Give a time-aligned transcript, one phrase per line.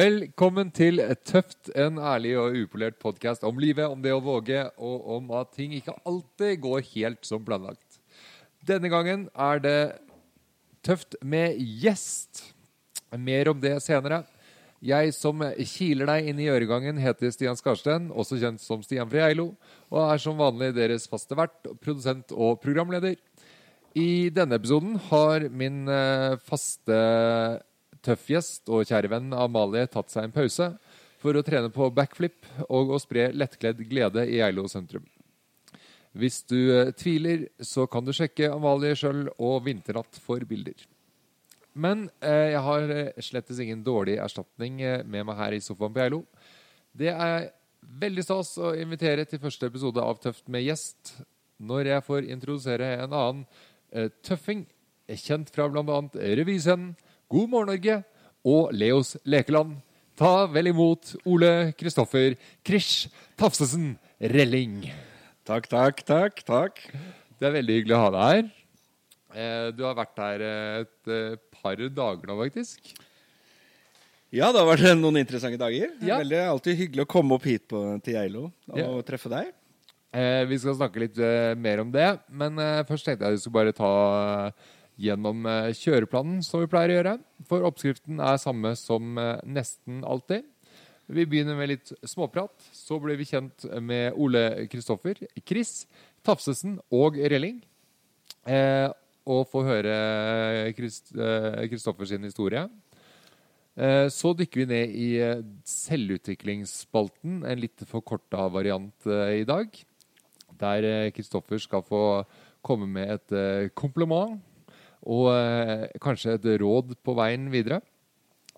[0.00, 5.08] Velkommen til Tøft, en ærlig og upolert podkast om livet, om det å våge, og
[5.16, 7.98] om at ting ikke alltid går helt som planlagt.
[8.64, 9.80] Denne gangen er det
[10.86, 12.46] tøft med gjest.
[13.12, 14.22] Mer om det senere.
[14.80, 15.42] Jeg som
[15.74, 19.50] kiler deg inn i øregangen, heter Stian Skarsten, også kjent som Stian Freilo,
[19.90, 23.18] og er som vanlig deres faste vert, produsent og programleder.
[23.98, 27.02] I denne episoden har min eh, faste
[28.06, 30.70] tøffgjest og kjære venn Amalie tatt seg en pause
[31.20, 35.04] for å trene på backflip og å spre lettkledd glede i Eilo sentrum.
[36.16, 40.80] Hvis du eh, tviler, så kan du sjekke Amalie sjøl og Vinternatt for bilder.
[41.78, 45.94] Men eh, jeg har eh, slettes ingen dårlig erstatning eh, med meg her i sofaen
[45.94, 46.24] på Eilo.
[46.90, 47.50] Det er
[48.00, 51.14] veldig stas å invitere til første episode av Tøft med gjest,
[51.60, 53.44] når jeg får introdusere en annen
[53.92, 54.64] eh, tøffing,
[55.10, 56.00] kjent fra bl.a.
[56.38, 56.92] revyscenen,
[57.30, 57.96] God morgen, Norge
[58.46, 59.76] og Leos lekeland.
[60.18, 62.34] Ta vel imot Ole Kristoffer
[62.66, 63.06] Krish
[63.38, 64.82] Tafsesen Relling.
[65.48, 66.42] Takk, takk, takk.
[66.46, 66.80] takk.
[67.40, 68.50] Det er veldig hyggelig å ha deg her.
[69.30, 72.90] Eh, Du har vært her et eh, par dager nå, faktisk.
[74.34, 75.94] Ja, det har vært noen interessante dager.
[76.00, 78.44] Det er Veldig, alltid hyggelig å komme opp hit på, til Geilo
[78.74, 78.90] og Ja.
[79.06, 79.54] treffe deg.
[80.12, 83.42] Eh, Vi skal snakke litt eh, mer om det, men eh, først tenkte jeg vi
[83.46, 83.90] skulle bare ta
[84.50, 87.14] eh, gjennom eh, kjøreplanen som vi pleier å gjøre.
[87.48, 90.44] For oppskriften er samme som eh, nesten alltid.
[91.10, 92.52] Vi begynner med litt småprat.
[92.76, 95.86] Så blir vi kjent med Ole Kristoffer, Chris,
[96.26, 97.58] Tafsesen og Relling.
[98.46, 98.88] Eh,
[99.30, 99.96] og får høre
[100.74, 102.62] Kristoffers eh, historie.
[103.76, 109.68] Eh, Så dykker vi ned i eh, selvutviklingsspalten, en litt forkorta variant eh, i dag.
[110.60, 112.04] Der eh, Kristoffer skal få
[112.64, 114.40] komme med et eh, kompliment
[115.06, 117.80] og eh, kanskje et råd på veien videre.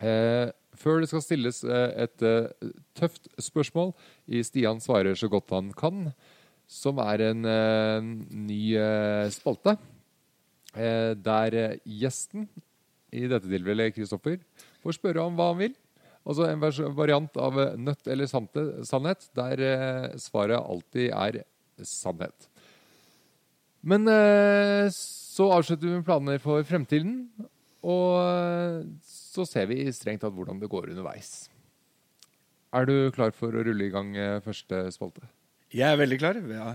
[0.02, 3.92] Eh, Før det skal stilles eh, et eh, tøft spørsmål
[4.32, 6.06] i Stian svarer så godt han kan,
[6.64, 8.62] som er en eh, ny
[9.34, 9.76] spalte.
[10.72, 11.54] Der
[11.84, 12.46] gjesten,
[13.12, 14.38] i dette tilfellet Kristoffer,
[14.80, 15.74] får spørre om hva han vil.
[16.24, 16.62] Altså en
[16.96, 21.42] variant av nødt eller sannhet, der svaret alltid er
[21.84, 22.48] sannhet.
[23.84, 24.08] Men
[25.32, 27.22] så avslutter vi med planer for fremtiden,
[27.82, 31.48] og eh, så ser vi strengt tatt hvordan det går underveis.
[32.72, 35.24] Er du klar for å rulle i gang eh, første spalte?
[35.72, 36.40] Jeg er veldig klar.
[36.52, 36.74] Ja,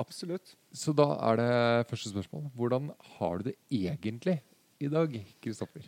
[0.00, 0.54] absolutt.
[0.72, 2.48] Så da er det første spørsmål.
[2.56, 4.38] Hvordan har du det egentlig
[4.80, 5.14] i dag,
[5.44, 5.84] Kristoffer?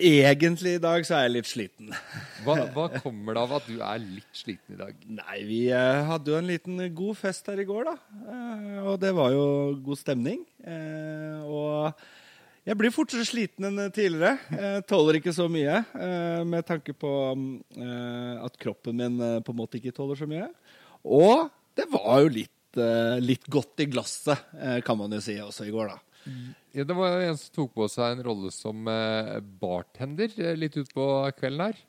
[0.00, 1.90] Egentlig i dag så er jeg litt sliten.
[2.44, 4.96] Hva, hva kommer det av at du er litt sliten i dag?
[5.12, 7.96] Nei, vi eh, hadde jo en liten god fest her i går, da.
[8.32, 9.44] Eh, og det var jo
[9.84, 10.40] god stemning.
[10.64, 11.92] Eh, og
[12.64, 14.36] jeg blir fortere sliten enn tidligere.
[14.56, 17.12] Jeg tåler ikke så mye eh, med tanke på
[17.76, 20.48] eh, at kroppen min eh, på en måte ikke tåler så mye.
[21.04, 25.36] Og det var jo litt, eh, litt godt i glasset, eh, kan man jo si
[25.40, 26.09] også i går, da.
[26.76, 30.76] Ja, det var en som tok på seg en rolle som eh, bartender eh, litt
[30.80, 31.06] utpå
[31.38, 31.80] kvelden her.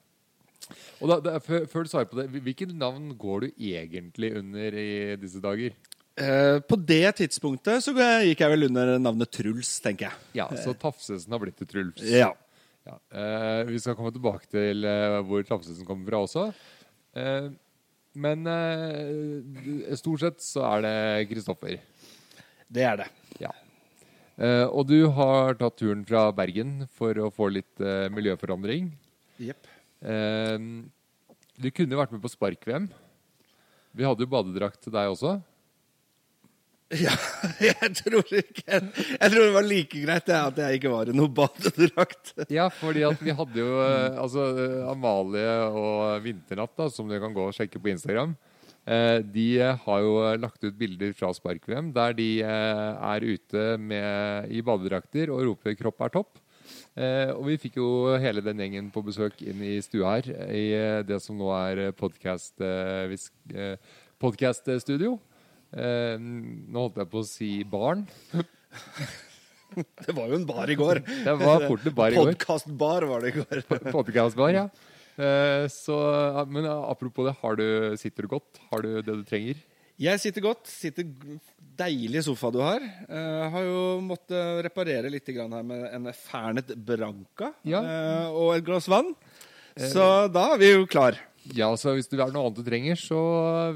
[1.02, 4.78] Og da, da, før, før du svarer på det, hvilket navn går du egentlig under
[4.78, 5.75] i disse dager?
[6.22, 10.30] Eh, på det tidspunktet så gikk jeg vel under navnet Truls, tenker jeg.
[10.41, 12.03] Ja, så Tafsesen har blitt til Truls.
[12.06, 12.31] Ja.
[12.88, 16.47] Ja, eh, vi skal komme tilbake til eh, hvor Tafsesen kommer fra også.
[17.14, 17.52] Eh,
[18.22, 20.96] men eh, stort sett så er det
[21.30, 21.78] Kristoffer.
[22.72, 23.09] Det er det.
[23.44, 23.52] Ja.
[24.41, 28.90] Eh, og du har tatt turen fra Bergen for å få litt eh, miljøforandring.
[29.41, 29.69] Jepp.
[30.02, 30.57] Eh,
[31.62, 32.90] du kunne vært med på spark-VM.
[33.94, 35.38] Vi hadde jo badedrakt til deg også.
[36.91, 37.13] Ja,
[37.63, 41.13] jeg tror ikke Jeg tror det var like greit det, at jeg ikke var i
[41.16, 42.34] noe badedrakt.
[42.52, 44.50] Ja, fordi at vi hadde jo altså,
[44.91, 48.34] Amalie og Vinternatt, da, som du kan gå og sjekke på Instagram.
[48.81, 53.66] Eh, de eh, har jo lagt ut bilder fra Spark-VM der de eh, er ute
[53.78, 56.42] med, i badedrakter og roper 'kropp er topp'.
[56.97, 60.66] Eh, og vi fikk jo hele den gjengen på besøk inn i stua her, i
[60.73, 63.76] eh, det som nå er eh, eh.
[65.72, 68.08] Eh, nå holdt jeg på å si barn.
[69.72, 71.00] Det var jo en bar i går.
[71.00, 72.34] Det var fort en bar i går.
[72.34, 73.61] Podkastbar var det i går.
[73.94, 74.66] Podcastbar, ja.
[75.17, 75.97] Eh, så,
[76.47, 77.67] men apropos det, har du,
[77.99, 78.61] sitter du godt?
[78.72, 79.59] Har du det du trenger?
[80.02, 80.66] Jeg sitter godt.
[80.72, 81.05] Sitter
[81.81, 82.81] Deilig sofa du har.
[82.84, 87.81] Jeg har jo måttet reparere litt her med en Fernet Branca Ja.
[87.81, 89.13] eh, og et glass vann.
[89.78, 91.17] Så da er vi jo klar.
[91.58, 93.17] Ja, så Hvis du har noe annet du trenger, så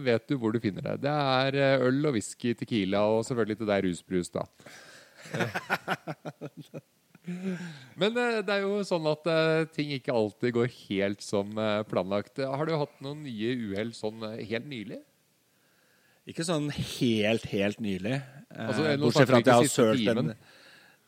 [0.03, 0.99] vet du hvor du finner det.
[1.07, 4.45] Det er eh, øl og whisky, tequila og selvfølgelig til deg rusbrus, da.
[8.00, 11.81] Men eh, det er jo sånn at eh, ting ikke alltid går helt som eh,
[11.89, 12.42] planlagt.
[12.44, 15.01] Har du hatt noen nye uhell sånn helt nylig?
[16.30, 18.19] Ikke sånn helt, helt nylig.
[18.50, 20.31] Altså, bortsett fra at jeg har sølt en,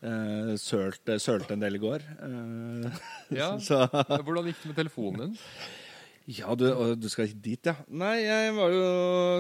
[0.06, 2.06] eh, sølt, sølt en del i går.
[2.22, 3.04] Uh,
[3.34, 3.56] Ja.
[3.68, 5.40] så Hvordan gikk det med telefonen din?
[6.27, 6.65] Ja, du,
[7.00, 7.74] du skal dit, ja.
[7.88, 8.88] Nei, jeg var jo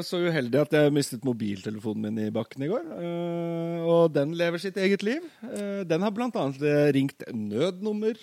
[0.07, 2.85] så uheldig at jeg mistet mobiltelefonen min i bakken i går.
[2.95, 5.25] Eh, og den lever sitt eget liv.
[5.49, 8.15] Eh, den har blant annet eh, ringt nødnummer.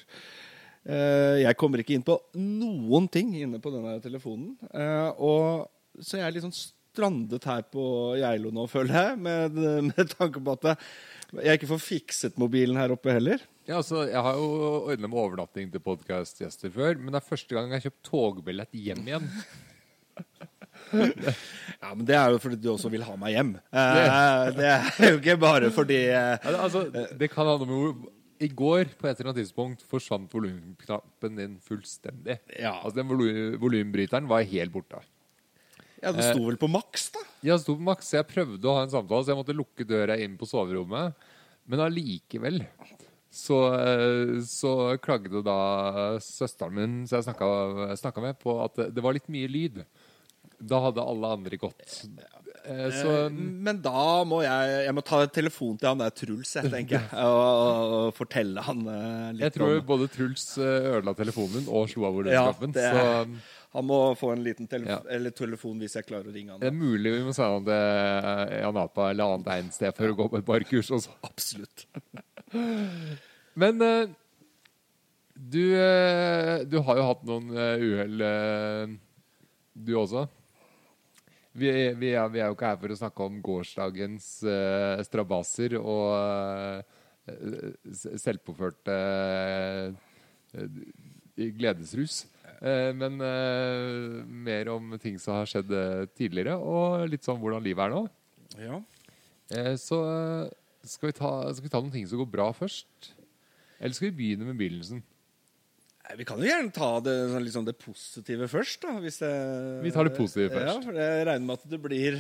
[0.85, 4.51] Jeg kommer ikke inn på noen ting inne på denne telefonen.
[5.17, 5.65] Og
[5.97, 7.87] så jeg er litt sånn strandet her på
[8.21, 9.57] Geilo nå, føler jeg, med,
[9.89, 10.85] med tanke på at
[11.41, 13.41] jeg ikke får fikset mobilen her oppe heller.
[13.65, 14.49] Ja, altså, Jeg har jo
[14.93, 18.75] ordna med overnatting til podkastgjester før, men det er første gang jeg har kjøpt togbillett
[18.77, 19.31] hjem igjen.
[20.95, 23.55] Ja, men Det er jo fordi du også vil ha meg hjem.
[23.73, 26.85] Eh, det er jo ikke bare fordi eh, altså,
[27.17, 28.13] det kan handle om hvor
[28.45, 32.37] I går på et eller annet tidspunkt forsvant volumknappen din fullstendig.
[32.59, 32.75] Ja.
[32.83, 35.01] Altså, Den volu- volumbryteren var helt borte.
[36.05, 37.23] Ja, Den sto vel på maks, da?
[37.41, 39.87] Ja, den sto på maks, jeg prøvde å ha en samtale, så jeg måtte lukke
[39.89, 41.15] døra inn på soverommet.
[41.65, 42.61] Men allikevel
[43.35, 44.73] så, eh, så
[45.03, 45.59] klagde da
[46.23, 47.35] søsteren min som jeg
[47.99, 49.83] snakka med, på at det var litt mye lyd.
[50.65, 52.05] Da hadde alle andre gått.
[52.65, 56.11] Eh, Så Eh, Men da må jeg Jeg må ta en telefon til han der
[56.17, 57.11] Truls, jeg, tenker jeg.
[57.27, 58.85] Og, og fortelle han
[59.37, 63.27] litt jeg tror om både Truls ødela telefonen min og slo av Ja, det- Så
[63.75, 65.31] Han må få en liten telefo Ja.
[65.35, 66.61] telefon hvis jeg klarer å ringe han.
[66.61, 70.17] det er mulig vi må sende han til Janapa eller annet egnet sted for å
[70.17, 70.91] gå på et barkurs.
[70.95, 71.11] også.
[71.25, 71.85] Absolutt.
[73.55, 74.15] Men eh,
[75.35, 78.95] du, eh, du har jo hatt noen uh, uhell, eh,
[79.75, 80.27] du også.
[81.55, 85.77] Vi, vi, er, vi er jo ikke her for å snakke om gårsdagens uh, strabaser
[85.79, 87.75] og uh,
[88.19, 88.97] selvpåførte
[90.55, 90.71] uh,
[91.35, 92.25] gledesrus.
[92.65, 97.65] Eh, men eh, mer om ting som har skjedd eh, tidligere, og litt sånn hvordan
[97.65, 98.03] livet er nå.
[98.61, 98.79] Ja.
[99.53, 100.53] Eh, så eh,
[100.85, 103.11] skal vi, ta, skal vi ta noen ting som går bra først?
[103.81, 105.03] Eller skal vi begynne med begynnelsen?
[106.05, 107.17] Nei, Vi kan jo gjerne ta det,
[107.47, 108.97] liksom det positive først, da.
[109.03, 109.35] Hvis det,
[109.85, 110.73] Vi tar det positive først.
[110.73, 112.19] Ja, for jeg regner med at det blir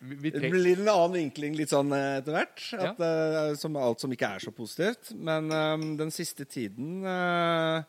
[0.00, 2.62] Vi, vi Det blir en annen vinkling litt sånn eh, etter hvert.
[2.72, 2.92] Ja.
[2.94, 5.10] Eh, som alt som ikke er så positivt.
[5.12, 7.82] Men um, den siste tiden uh,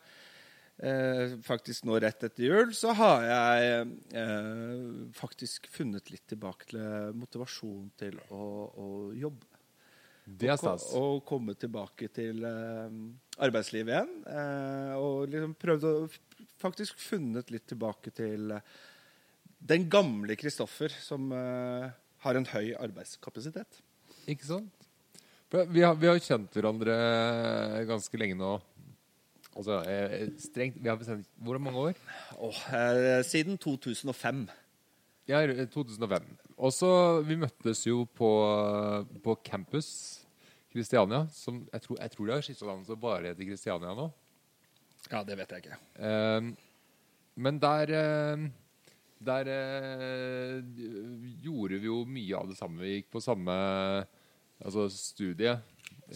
[0.82, 3.86] eh, Faktisk nå rett etter jul, så har jeg
[4.18, 4.84] eh,
[5.16, 9.51] faktisk funnet litt tilbake til motivasjon til å, å jobbe.
[10.24, 10.88] Det er stas.
[10.98, 12.98] Og komme tilbake til eh,
[13.42, 14.12] arbeidslivet igjen.
[14.30, 15.94] eh, og liksom prøvd å
[16.62, 18.52] faktisk funnet litt tilbake til
[19.62, 21.90] den gamle Kristoffer som eh,
[22.22, 23.82] har en høy arbeidskapasitet.
[24.30, 24.88] Ikke sant?
[25.52, 26.94] Vi har, vi har jo kjent hverandre
[27.88, 28.54] ganske lenge nå.
[29.52, 31.98] Altså eh, strengt Vi har bestemt Hvor mange år?
[32.40, 34.46] Oh, eh, siden 2005.
[35.28, 35.42] Ja,
[35.74, 36.24] 2005.
[36.62, 36.90] Og så
[37.26, 38.30] Vi møttes jo på,
[39.24, 39.88] på campus
[40.72, 41.26] Kristiania.
[41.34, 44.08] Som jeg tror, jeg tror det har skifta navn så bare heter Kristiania nå.
[45.10, 45.78] Ja, det vet jeg ikke.
[45.98, 46.52] Eh,
[47.42, 48.44] men der eh,
[49.22, 50.62] Der eh,
[51.42, 52.82] gjorde vi jo mye av det samme.
[52.82, 53.54] Vi gikk på samme
[54.62, 55.24] altså Så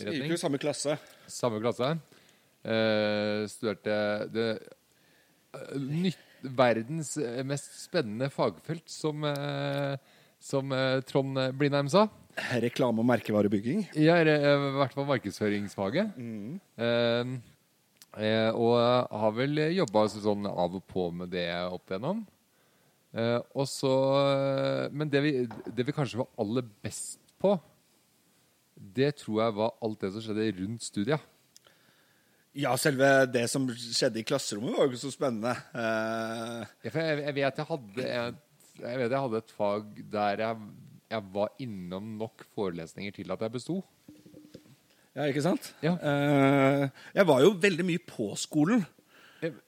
[0.07, 0.97] vi gikk jo i samme klasse.
[1.31, 1.97] Samme klasse.
[2.67, 3.97] Eh, studerte
[4.35, 4.47] det
[5.55, 6.23] eh, nytt,
[6.57, 7.15] verdens
[7.47, 9.97] mest spennende fagfelt, som, eh,
[10.43, 12.07] som eh, Trond Blindheim sa.
[12.61, 13.87] Reklame- og merkevarebygging.
[13.97, 16.17] Jeg er eh, i hvert fall markedsføringsfaget.
[16.21, 17.37] Eh,
[18.21, 18.77] eh, og
[19.23, 22.25] har vel jobba sånn av og på med det opp igjennom.
[23.17, 25.33] Eh, og så eh, Men det vi,
[25.73, 27.55] det vi kanskje var aller best på,
[28.77, 31.33] det tror jeg var alt det som skjedde rundt studiet.
[32.57, 35.53] Ja, selve det som skjedde i klasserommet, var jo ikke så spennende.
[35.77, 38.39] Eh, Ja, for jeg, jeg vet jeg hadde et,
[38.81, 40.67] jeg vet jeg hadde et fag der jeg,
[41.17, 43.81] jeg var innom nok forelesninger til at jeg besto.
[45.17, 45.73] ja, ikke sant?
[45.85, 45.95] Ja.
[45.97, 48.85] Uh, jeg var jo veldig mye på skolen.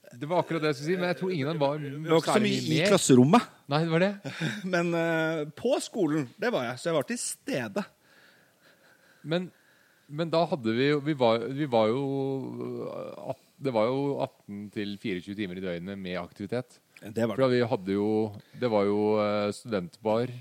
[0.09, 2.37] Det var akkurat det jeg skulle si, men jeg tror ingen var Det var ikke
[2.39, 2.87] så mye i mer.
[2.89, 3.49] klasserommet.
[3.69, 4.13] Nei, det var det.
[4.73, 6.79] Men uh, på skolen, det var jeg.
[6.81, 7.85] Så jeg var til stede.
[9.29, 9.51] Men,
[10.09, 12.03] men da hadde vi jo vi var, vi var jo
[13.59, 16.79] Det var jo 18 til 24 timer i døgnet med aktivitet.
[16.99, 18.09] Det var For vi hadde jo
[18.59, 20.33] Det var jo eh, studentbar.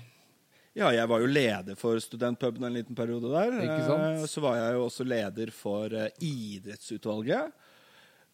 [0.78, 3.54] Ja, jeg var jo leder for studentpuben en liten periode der.
[3.64, 4.22] Ikke sant?
[4.22, 7.54] Eh, Så var jeg jo også leder for eh, idrettsutvalget.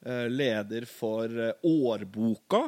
[0.04, 1.30] Leder for
[1.64, 2.66] årboka.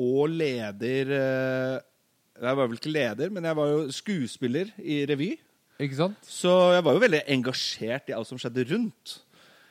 [0.00, 5.34] Og leder Jeg var vel ikke leder, men jeg var jo skuespiller i revy.
[5.78, 6.16] Ikke sant?
[6.24, 9.18] Så jeg var jo veldig engasjert i alt som skjedde rundt.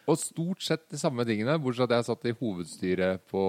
[0.05, 3.43] Og stort sett de samme tingene, bortsett fra at jeg satt i hovedstyret på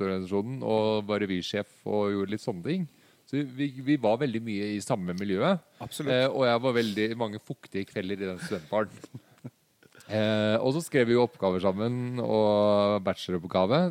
[0.00, 2.86] studentorganisasjonen og var revysjef og gjorde litt sånne ting.
[3.28, 5.60] Så vi, vi var veldig mye i samme miljøet.
[5.80, 8.90] Eh, og jeg var veldig mange fuktige kvelder i den studentbaren.
[10.16, 13.84] eh, og så skrev vi jo oppgaver sammen, og bacheloroppgave.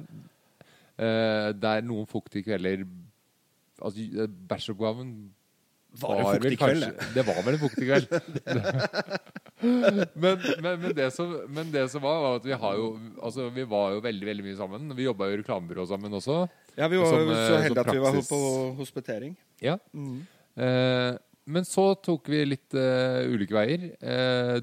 [0.99, 2.83] Eh, der noen fuktige kvelder
[3.79, 5.11] Altså, eh, bacheloroppgaven
[5.99, 8.07] Var det fuktig kveld, kanskje- Det var vel en fuktig kveld.
[10.23, 12.89] men, men, men, det som, men det som var, var at vi har jo
[13.25, 14.91] Altså, vi var jo veldig veldig mye sammen.
[14.95, 16.43] Vi jobba i reklamebyrå sammen også.
[16.77, 18.41] Ja, vi var Som, jo eh, så heldige at vi var på
[18.79, 19.33] hospitering.
[19.65, 19.77] Ja.
[20.55, 21.13] Eh,
[21.49, 23.89] men så tok vi litt eh, ulike veier.
[23.99, 24.59] Eh,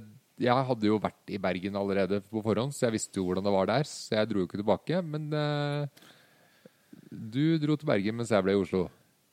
[0.47, 3.55] jeg hadde jo vært i Bergen allerede på forhånd, så jeg visste jo hvordan det
[3.55, 3.89] var der.
[3.89, 5.01] Så jeg dro jo ikke tilbake.
[5.03, 6.07] Men eh,
[7.11, 8.87] du dro til Bergen mens jeg ble i Oslo.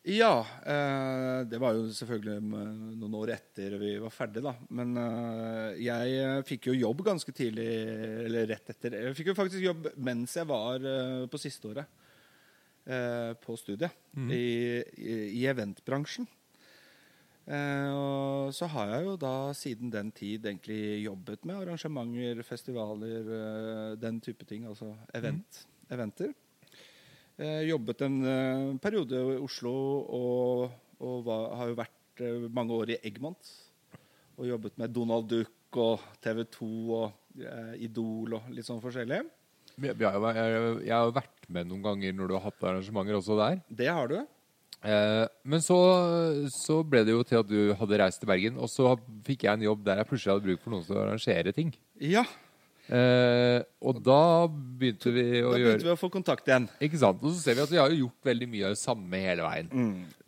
[0.04, 2.42] Ja, eh, det var jo selvfølgelig
[3.00, 4.52] noen år etter vi var ferdig, da.
[4.76, 7.68] Men eh, jeg eh, fikk jo jobb ganske tidlig,
[8.26, 8.98] eller rett etter.
[9.00, 11.88] Jeg fikk jo faktisk jobb mens jeg var eh, på sisteåret
[12.84, 13.96] eh, på studiet,
[14.28, 14.44] i,
[15.00, 16.28] i, i eventbransjen.
[17.48, 23.34] Eh, og så har jeg jo da siden den tid egentlig jobbet med arrangementer, festivaler,
[23.40, 24.68] eh, den type ting.
[24.68, 26.36] Altså event, eventer.
[27.42, 29.74] Eh, jobbet en eh, periode i Oslo
[30.20, 33.54] og, og var, har jo vært eh, mange år i Egmont.
[34.38, 37.42] Og jobbet med Donald Duck og TV 2 og
[37.82, 39.24] Idol og litt sånn forskjellig.
[39.82, 43.62] Jeg, jeg, jeg har vært med noen ganger når du har hatt arrangementer også der.
[43.74, 44.20] Det har du.
[44.84, 45.78] Eh, men så,
[46.52, 48.94] så ble det jo til at du hadde reist til Bergen, og så
[49.26, 51.72] fikk jeg en jobb der jeg plutselig hadde bruk for noen som arrangerer ting.
[52.04, 52.26] Ja,
[52.92, 56.66] Eh, og da begynte vi å da gjøre vi å få kontakt igjen.
[56.84, 57.22] Ikke sant?
[57.24, 59.70] Og så ser vi at vi har gjort veldig mye av det samme hele veien.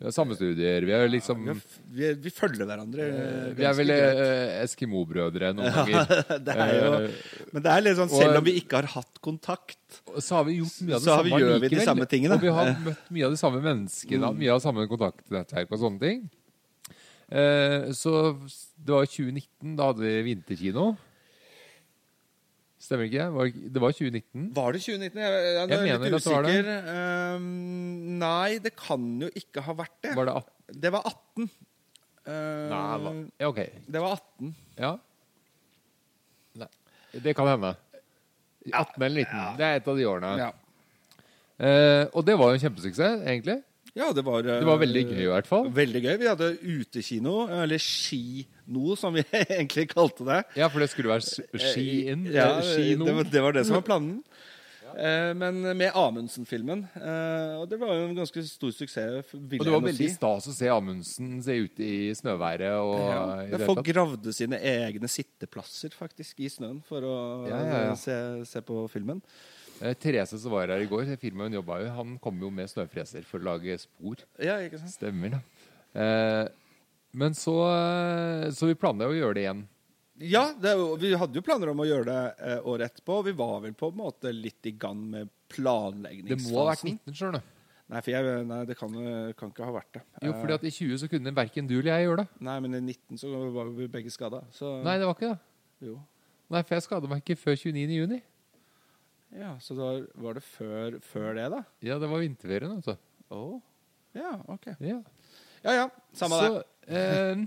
[0.00, 0.86] Vi har samme studier.
[0.88, 1.60] Vi er liksom er
[1.92, 3.08] vi, er- vi følger hverandre.
[3.12, 6.40] Eh, Vi er vel eh, Eskimo-brødre noen ganger.
[6.48, 8.88] det er jo, Eh, men det er litt sånn, og- selv om vi ikke har
[8.96, 12.06] hatt kontakt så har vi gjort mye av det Så samme gjør vi de samme
[12.08, 12.34] tingene.
[12.34, 16.00] Og vi har møtt mye av de samme menneskene, mye av samme kontaktnettverk og sånne
[16.00, 16.24] ting.
[17.28, 18.32] Eh, så
[18.80, 20.96] det var 2019, da hadde vi vinterkino.
[22.86, 23.24] Stemmer ikke?
[23.34, 24.42] Var det, det var 2019.
[24.54, 25.22] Var det 2019?
[25.22, 26.46] Jeg, jeg, jeg, Jeg er litt usikker.
[26.46, 26.76] det det.
[26.92, 27.48] Ehm,
[28.20, 30.12] nei, det kan jo ikke ha vært det.
[30.14, 30.78] Var det 18?
[30.84, 31.48] Det var 18.
[32.26, 32.34] Uh,
[32.70, 33.10] Nei, hva?
[33.38, 33.58] Ja, ok.
[33.94, 34.54] det var 18.
[34.82, 34.92] Ja.
[36.62, 36.70] Nei,
[37.26, 37.74] det kan hende.
[38.66, 39.58] 18 eller 19.
[39.58, 40.32] Det er et av de årene.
[40.40, 40.48] Ja.
[41.56, 43.60] Uh, og det var jo en kjempesuksess, egentlig.
[43.96, 45.70] Ja, det var eh, Det var veldig gøy, i hvert fall.
[45.72, 46.14] Veldig gøy.
[46.20, 50.42] Vi hadde utekino, eller skino, som vi egentlig kalte det.
[50.60, 51.24] Ja, for det skulle være
[51.70, 52.26] ski inn.
[52.34, 54.20] Ja, eh, det, det var det som var planen.
[54.96, 56.84] Eh, men med Amundsen-filmen.
[56.96, 59.34] Eh, og det var jo en ganske stor suksess.
[59.36, 60.14] Og det var veldig si.
[60.14, 62.76] stas å se Amundsen se ute i snøværet.
[62.80, 67.18] Og, Ja, folk gravde sine egne sitteplasser faktisk i snøen for å
[67.50, 67.60] ja,
[67.90, 67.94] ja.
[68.00, 68.16] Se,
[68.48, 69.20] se på filmen.
[69.82, 72.70] Eh, Therese som var her i går, firmaet hun jobba i, han kom jo med
[72.72, 74.22] snøfreser for å lage spor.
[74.40, 74.94] Ja, ikke sant?
[74.94, 75.40] Stemmer, da.
[75.96, 76.44] Eh,
[77.16, 79.64] men så, eh, så vi planla å gjøre det igjen.
[80.16, 83.18] Ja, det, vi hadde jo planer om å gjøre det eh, året etterpå.
[83.26, 87.14] Vi var vel på en måte litt i gang med Det må ha vært 19,
[87.14, 87.52] skjønner du.
[87.86, 88.94] Nei, for jeg, nei, det kan,
[89.38, 90.00] kan ikke ha vært det.
[90.26, 92.40] Jo, fordi at i 20 så kunne verken du eller jeg gjøre det.
[92.48, 94.40] Nei, men i 19 så var vi begge skada.
[94.56, 95.38] Så Nei, det var ikke det.
[95.86, 95.94] jo.
[96.50, 97.84] Nei, for jeg skada meg ikke før 29.
[98.00, 98.18] juni.
[99.36, 101.62] Ja, så da var det før, før det, da?
[101.84, 102.96] Ja, det var vinterferien, altså.
[103.28, 103.58] Oh.
[104.16, 104.70] Ja, ok.
[104.80, 105.00] Ja.
[105.66, 106.50] Ja ja, samme det.
[106.50, 107.42] så, eh,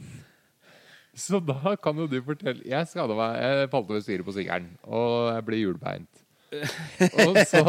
[1.26, 3.38] så da kan jo du fortelle Jeg skada meg.
[3.42, 6.26] Jeg falt over styret på sykkelen, og jeg ble hjulbeint.
[7.24, 7.62] og så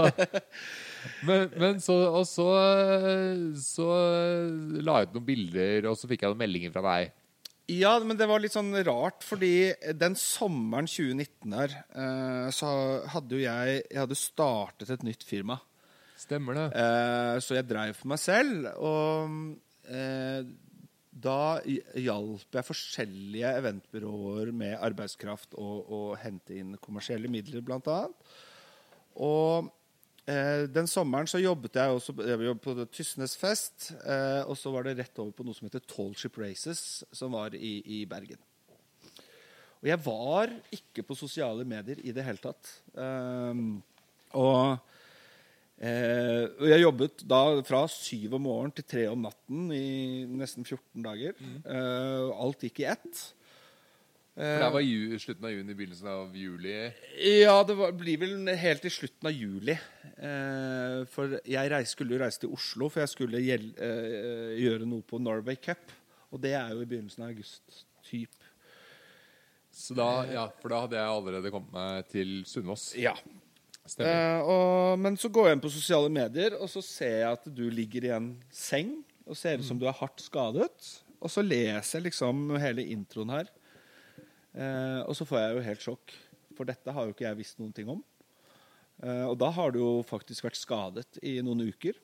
[1.28, 2.46] men, men så Og så,
[3.60, 3.88] så
[4.80, 7.14] la jeg ut noen bilder, og så fikk jeg noen meldinger fra deg.
[7.70, 12.70] Ja, men det var litt sånn rart, fordi den sommeren 2019 her, eh, så
[13.12, 15.60] hadde jo jeg Jeg hadde startet et nytt firma.
[16.18, 16.66] Stemmer det?
[16.76, 19.54] Eh, så jeg dreiv for meg selv, og
[19.88, 20.42] eh,
[21.10, 28.32] da hjalp jeg forskjellige eventbyråer med arbeidskraft og, og hente inn kommersielle midler, blant annet.
[29.20, 29.70] Og
[30.30, 34.86] eh, den sommeren så jobbet jeg også jeg jobbet på Tysnesfest, eh, og så var
[34.86, 38.40] det rett over på noe som heter Tallship Races, som var i, i Bergen.
[39.80, 42.74] Og jeg var ikke på sosiale medier i det hele tatt.
[42.94, 43.66] Eh,
[44.38, 44.78] og
[45.80, 50.66] Eh, og jeg jobbet da fra syv om morgenen til tre om natten i nesten
[50.66, 51.38] 14 dager.
[51.64, 53.22] Eh, alt gikk i ett.
[54.40, 56.74] For det var ju, slutten av juni, begynnelsen av juli.
[57.42, 59.74] Ja, det var, blir vel helt til slutten av juli.
[60.16, 64.88] Eh, for jeg reis, skulle jo reise til Oslo, for jeg skulle gjel, eh, gjøre
[64.88, 65.92] noe på Norway Cup.
[66.32, 67.84] Og det er jo i begynnelsen av august.
[68.06, 68.48] Typ.
[69.70, 72.88] Så da, ja, For da hadde jeg allerede kommet meg til Sunnaas.
[72.98, 73.14] Ja.
[73.98, 77.48] Eh, og, men så går jeg inn på sosiale medier, og så ser jeg at
[77.52, 80.92] du ligger i en seng og ser ut som du er hardt skadet.
[81.20, 83.50] Og så leser jeg liksom hele introen her.
[84.54, 86.14] Eh, og så får jeg jo helt sjokk,
[86.58, 88.00] for dette har jo ikke jeg visst noen ting om.
[89.02, 91.96] Eh, og da har du jo faktisk vært skadet i noen uker.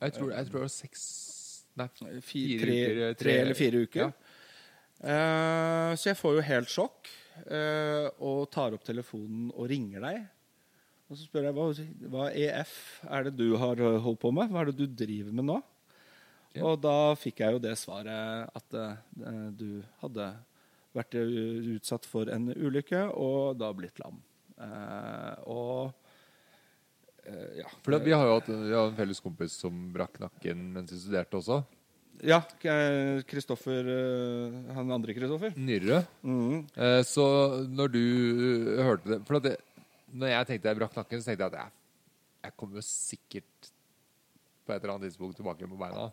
[0.00, 1.04] Jeg tror, jeg tror det var seks
[1.76, 1.86] Nei,
[2.24, 3.14] Fi- fire tre, uker.
[3.20, 4.00] tre eller fire uker.
[4.06, 4.36] Ja.
[5.04, 7.10] Eh, så jeg får jo helt sjokk
[7.52, 10.22] eh, og tar opp telefonen og ringer deg.
[11.06, 11.66] Og så spør jeg hva,
[12.14, 12.72] hva EF
[13.04, 14.48] er det du har eh, holdt på med?
[14.50, 15.58] Hva er det du driver med nå?
[16.56, 16.64] Ja.
[16.70, 18.96] Og da fikk jeg jo det svaret at uh,
[19.52, 20.30] du hadde
[20.96, 24.18] vært eh, utsatt for en ulykke og da blitt lam.
[24.56, 25.92] Eh, og
[27.26, 27.70] eh, ja.
[27.84, 31.00] For vi har jo hatt vi har en felles kompis som brakk nakken mens vi
[31.02, 31.62] studerte også.
[32.24, 32.38] Ja,
[33.28, 33.88] Kristoffer
[34.72, 35.52] Han andre Kristoffer.
[35.60, 36.00] Nyrre.
[36.24, 36.62] Mm.
[36.72, 37.26] Eh, så
[37.68, 38.04] når du
[38.80, 39.58] hørte det For det,
[40.16, 41.74] når jeg tenkte jeg brakk nakken, så tenkte jeg at jeg,
[42.46, 43.70] jeg kommer jo sikkert
[44.66, 46.08] på et eller annet tidspunkt tilbake på beina.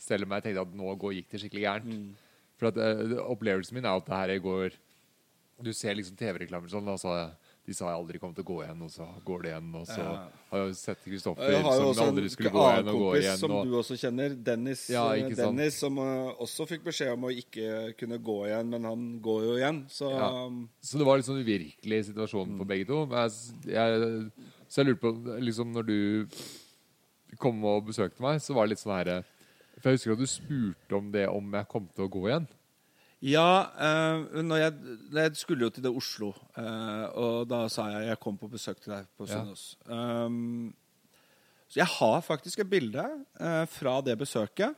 [0.00, 2.24] Selv om jeg tenkte at nå gikk det skikkelig gærent.
[2.58, 4.72] For at uh, Opplevelsen min er at det her går
[5.62, 6.86] Du ser liksom TV-reklamer sånn.
[6.86, 7.30] Altså,
[7.68, 9.72] de sa jeg aldri kom til å gå igjen, og så går det igjen.
[9.76, 10.12] Og så Ja.
[10.52, 13.00] har jeg jo sett Kristoffer Jeg har jo som aldri skulle gå igjen, og gå
[13.08, 13.38] kompis igjen.
[13.42, 15.34] som Og, du også kjenner, Dennis, Ja, eh.
[15.36, 19.42] Dennis som uh, også fikk beskjed om å ikke kunne gå igjen, men han går
[19.48, 19.82] jo igjen.
[19.90, 20.30] Så Ja.
[20.80, 23.02] Så det var liksom uvirkelig situasjon for begge to.
[23.10, 23.30] Jeg,
[23.66, 24.30] jeg,
[24.68, 26.28] så jeg lurte på liksom Når du
[27.36, 29.24] kom og besøkte meg, så var det litt sånn herre
[29.78, 32.48] For jeg husker at du spurte om det om jeg kom til å gå igjen.
[33.24, 33.50] Ja,
[33.82, 34.74] eh, når jeg,
[35.16, 38.78] jeg skulle jo til det Oslo, eh, og da sa jeg jeg kom på besøk
[38.82, 39.42] til deg på Ja.
[39.90, 40.74] Um,
[41.68, 43.02] så jeg har faktisk et bilde
[43.40, 44.76] eh, fra det besøket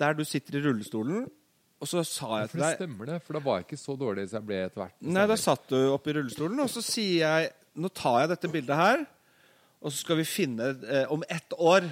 [0.00, 1.28] der du sitter i rullestolen,
[1.76, 3.78] og så sa jeg til til det deg stemmer det, for da var jeg ikke
[3.84, 4.96] så dårlig som jeg ble etter hvert.
[5.04, 8.48] Nei, da satt du oppe i rullestolen, og så sier jeg Nå tar jeg dette
[8.48, 9.02] bildet her,
[9.84, 11.84] og så skal vi finne eh, Om ett år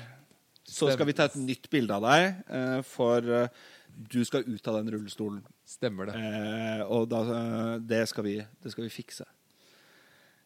[0.65, 4.69] så skal vi ta et nytt bilde av deg, eh, for eh, du skal ut
[4.71, 5.45] av den rullestolen.
[5.69, 6.19] Stemmer det.
[6.19, 9.27] Eh, og da, eh, det, skal vi, det skal vi fikse.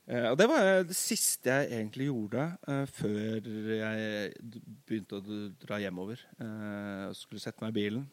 [0.09, 4.31] Eh, og det var det siste jeg egentlig gjorde eh, før jeg
[4.89, 6.23] begynte å dra hjemover.
[6.41, 8.07] Eh, og skulle sette meg i bilen.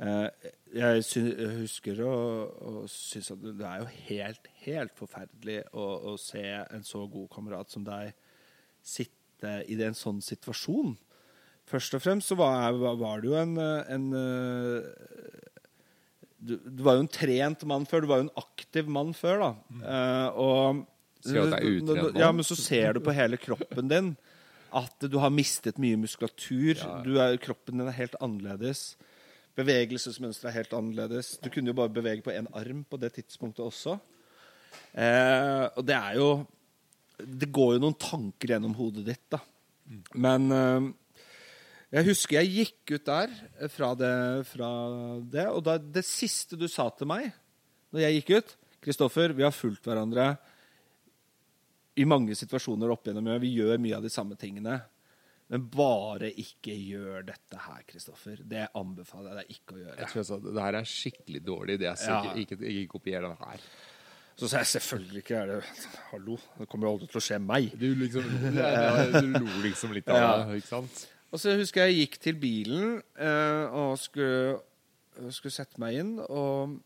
[0.00, 1.20] Eh, jeg sy
[1.60, 6.86] husker og, og synes at det er jo helt, helt forferdelig å, å se en
[6.86, 8.14] så god kamerat som deg
[8.80, 10.94] sitte i en sånn situasjon.
[11.70, 15.40] Først og fremst så var, var det jo en, eh, en eh,
[16.40, 18.02] du, du var jo en trent mann før.
[18.02, 19.50] Du var jo en aktiv mann før, da.
[19.80, 20.82] Eh, og
[21.20, 22.18] utrent?
[22.18, 24.14] Ja, men så ser du på hele kroppen din
[24.70, 26.78] at du har mistet mye muskulatur.
[26.78, 27.00] Ja.
[27.04, 28.94] Du er, kroppen din er helt annerledes.
[29.58, 31.34] Bevegelsesmønsteret er helt annerledes.
[31.42, 33.98] Du kunne jo bare bevege på én arm på det tidspunktet også.
[34.94, 36.46] Eh, og det er jo
[37.20, 39.42] Det går jo noen tanker gjennom hodet ditt, da.
[40.14, 40.86] Men eh,
[41.90, 44.14] jeg husker jeg gikk ut der eh, fra det,
[44.50, 44.70] fra
[45.26, 47.30] det og da, det siste du sa til meg
[47.90, 50.30] når jeg gikk ut Kristoffer, vi har fulgt hverandre
[52.00, 53.28] i mange situasjoner opp igjennom.
[53.42, 54.78] Vi gjør mye av de samme tingene.
[55.50, 58.40] Men bare ikke gjør dette her, Kristoffer.
[58.46, 59.96] Det anbefaler jeg deg ikke å gjøre.
[59.98, 61.88] Jeg tror jeg sa det her er skikkelig dårlig idé.
[61.90, 62.20] Ja.
[62.38, 63.64] ikke, ikke, kopier den her.
[64.38, 65.56] Så sa jeg selvfølgelig ikke er det
[66.12, 67.74] Hallo, det kommer jo aldri til å skje meg.
[67.76, 68.30] Du liksom
[69.18, 70.30] Du lo liksom litt av Ja.
[70.46, 71.02] det, ikke sant?
[71.30, 74.58] Og så husker jeg jeg gikk til bilen eh, og skulle,
[75.30, 76.80] skulle sette meg inn, og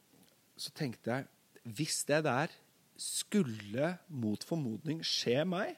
[0.60, 2.52] så tenkte jeg Hvis det der
[3.00, 5.72] skulle mot formodning skje meg,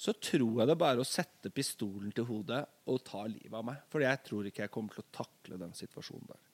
[0.00, 3.80] så tror jeg det bare å sette pistolen til hodet og ta livet av meg.
[3.92, 6.44] For jeg tror ikke jeg kommer til å takle den situasjonen der.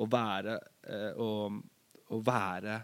[0.00, 0.56] Å være,
[0.88, 1.28] eh, å,
[2.12, 2.80] å være,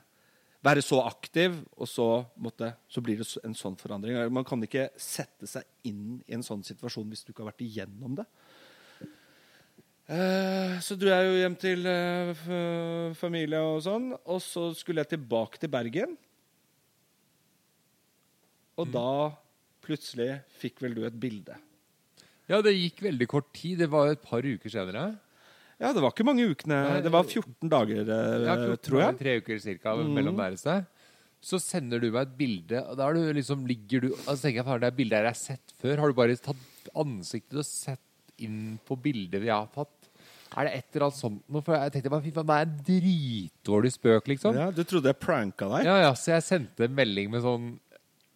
[0.66, 2.06] være så aktiv, og så,
[2.42, 4.18] måtte, så blir det en sånn forandring.
[4.34, 7.66] Man kan ikke sette seg inn i en sånn situasjon hvis du ikke har vært
[7.66, 8.26] igjennom det.
[10.06, 12.44] Eh, så dro jeg jo hjem til eh,
[13.18, 16.14] familie og sånn, og så skulle jeg tilbake til Bergen.
[18.76, 19.32] Og da
[19.86, 21.56] plutselig fikk vel du et bilde.
[22.46, 23.80] Ja, det gikk veldig kort tid.
[23.82, 25.08] Det var et par uker senere.
[25.80, 26.76] Ja, det var ikke mange ukene.
[27.04, 29.18] Det var 14 dager, eh, Ja, 14 tror jeg.
[29.18, 30.86] Tre uker cirka mellom der et sted.
[31.46, 34.62] Så sender du meg et bilde, og da er du liksom, ligger du Altså tenker
[34.62, 36.00] jeg, faen, det bildet jeg har sett før.
[36.00, 38.00] Har du bare tatt ansiktet og sett
[38.42, 39.92] inn på bildet vi har tatt?
[40.56, 41.60] Er det et eller annet sånt noe?
[41.62, 44.56] For jeg tenkte bare, fy faen, det er en dritdårlig spøk, liksom.
[44.56, 45.84] Ja, du trodde jeg pranka deg?
[45.90, 47.68] Ja, ja, så jeg sendte en melding med sånn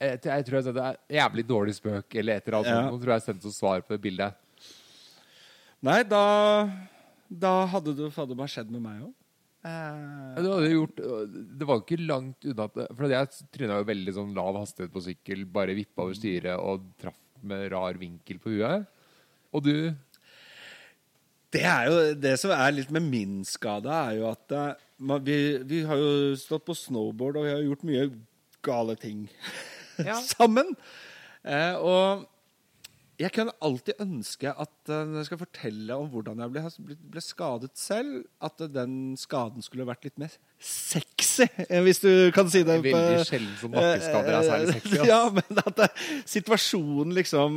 [0.01, 2.77] Jeg, jeg tror jeg sendte en jævlig dårlig spøk, eller et eller annet Ja.
[2.85, 2.93] sånt.
[2.95, 4.35] Nå tror jeg jeg sendte som svar på det bildet.
[5.83, 6.23] Nei, da,
[7.31, 9.15] da hadde det fader meg skjedd med meg òg.
[9.63, 10.97] Eh, Ja, Du gjort
[11.59, 12.65] Det var jo ikke langt unna
[12.97, 16.87] For jeg tryna jo veldig sånn lav hastighet på sykkel, bare vippa over styret og
[16.99, 18.87] traff med rar vinkel på huet.
[19.53, 19.75] Og du
[21.53, 25.23] Det er jo det som er litt med min skade, er jo at eh, man,
[25.27, 28.05] vi, vi har jo stått på snowboard, og vi har gjort mye
[28.63, 29.25] gale ting
[29.99, 30.15] Ja.
[30.35, 30.77] sammen.
[31.45, 32.27] Eh, og
[33.21, 36.63] jeg kunne alltid ønske at uh, når jeg skal fortelle om hvordan jeg ble,
[37.13, 42.49] ble, skadet selv, at den skaden skulle vært litt mer sexy, eh, hvis du kan
[42.53, 42.79] si det.
[42.87, 44.95] Veldig sjelden som nakkeskader er særlig sexy.
[44.95, 45.09] Altså.
[45.11, 45.89] Ja, men at det,
[46.29, 47.57] situasjonen liksom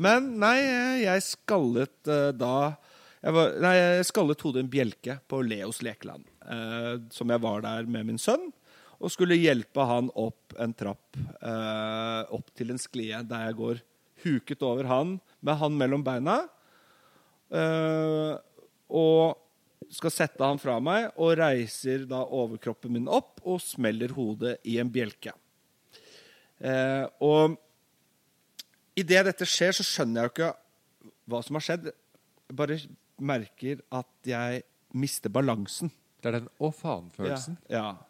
[0.00, 0.58] Men nei,
[1.02, 2.54] jeg skallet uh, da
[3.20, 6.24] jeg, var, nei, jeg skallet hodet i en bjelke på Leos lekeland.
[6.46, 8.48] uh, som jeg var der med min sønn.
[8.96, 11.18] Og skulle hjelpe han opp en trapp.
[11.44, 13.82] eh, opp til en sklie der jeg går
[14.24, 16.40] huket over han med han mellom beina.
[17.52, 18.36] Uh,
[18.90, 19.36] og
[19.92, 24.78] skal sette han fra meg, og reiser da overkroppen min opp og smeller hodet i
[24.82, 25.34] en bjelke.
[26.58, 27.56] Uh, og
[28.98, 30.52] idet dette skjer, så skjønner jeg jo ikke
[31.30, 31.92] hva som har skjedd.
[32.46, 32.80] Jeg bare
[33.16, 34.64] merker at jeg
[34.96, 35.92] mister balansen.
[36.22, 37.58] Det er den 'å faen'-følelsen.
[37.68, 37.82] Ja.
[37.82, 38.05] ja.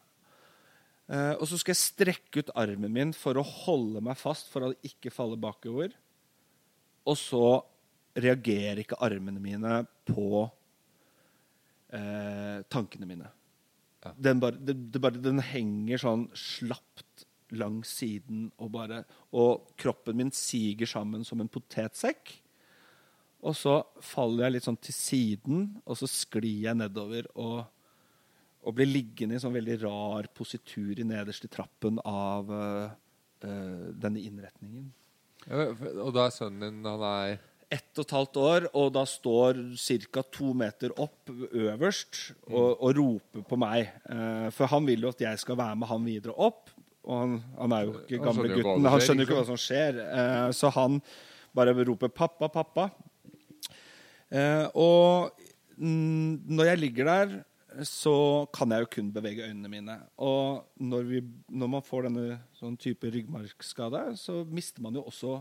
[1.06, 4.66] Eh, og så skal jeg strekke ut armen min for å holde meg fast for
[4.66, 5.94] å ikke falle bakover.
[7.06, 7.46] Og så
[8.16, 10.46] reagerer ikke armene mine på
[11.94, 13.30] eh, tankene mine.
[14.02, 14.14] Ja.
[14.18, 20.88] Den, bare, bare, den henger sånn slapt langs siden, og, bare, og kroppen min siger
[20.90, 22.34] sammen som en potetsekk.
[23.46, 27.66] Og så faller jeg litt sånn til siden, og så sklir jeg nedover og,
[28.66, 32.88] og blir liggende i sånn veldig rar positur i nederste trappen av uh,
[33.40, 34.88] denne innretningen.
[35.46, 35.68] Ja,
[36.02, 39.58] Og da er sønnen din Han er Ett og et halvt år, og da står
[40.14, 40.22] ca.
[40.30, 43.90] to meter opp øverst og, og roper på meg.
[44.06, 46.70] Uh, for han vil jo at jeg skal være med han videre opp.
[47.06, 48.86] Og han, han er jo ikke gamle gutten.
[48.86, 49.98] Han skjønner jo ikke ikke hva som skjer.
[49.98, 51.00] Uh, så han
[51.58, 52.86] bare roper 'pappa, pappa'.
[54.30, 55.42] Uh, og
[55.76, 57.34] når jeg ligger der,
[57.84, 59.96] så kan jeg jo kun bevege øynene mine.
[60.22, 65.40] Og når, vi, når man får denne sånn type ryggmargskade, så mister man jo også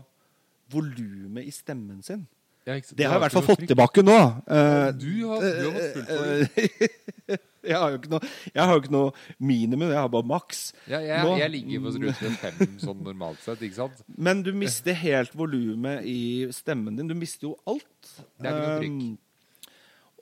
[0.72, 2.26] volumet i stemmen sin.
[2.66, 2.96] Ja, ikke?
[2.98, 3.70] Det har jeg i hvert fall fått frykt.
[3.70, 4.14] tilbake nå.
[4.50, 7.38] Uh, Du har, du har fått for det.
[7.70, 10.62] jeg har jo ikke noe, jeg har ikke noe minimum, jeg har bare maks.
[10.90, 14.02] Ja, jeg, Nå- jeg ligger på rundt fem sånn normalt sett, ikke sant?
[14.18, 16.18] Men du mister helt volumet i
[16.54, 17.06] stemmen din.
[17.06, 18.10] Du mister jo alt.
[18.42, 18.98] Det er ikke noe trykk.
[18.98, 19.14] Um,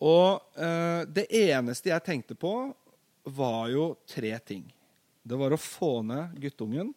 [0.02, 2.52] og eh, det eneste jeg tenkte på,
[3.24, 4.64] var jo tre ting.
[5.24, 6.90] Det var å få ned guttungen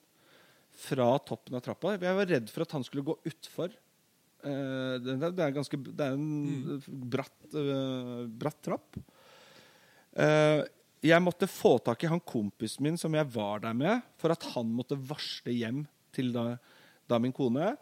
[0.77, 1.95] fra toppen av trappa.
[1.97, 3.71] Jeg var redd for at han skulle gå utfor.
[4.43, 6.81] Eh, det, det er ganske Det er en Mm.
[7.09, 8.99] bratt, eh, bratt trapp.
[10.17, 10.63] Eh,
[11.07, 14.43] jeg måtte få tak i han kompisen min som jeg var der med, for at
[14.55, 16.57] han måtte varsle hjem til da,
[17.07, 17.75] da min kone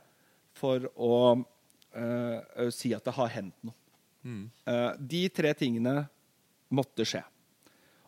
[0.56, 1.45] for å
[1.95, 3.75] eh, si at det har hendt noe.
[4.26, 5.96] Eh, de tre tingene
[6.74, 7.22] måtte skje.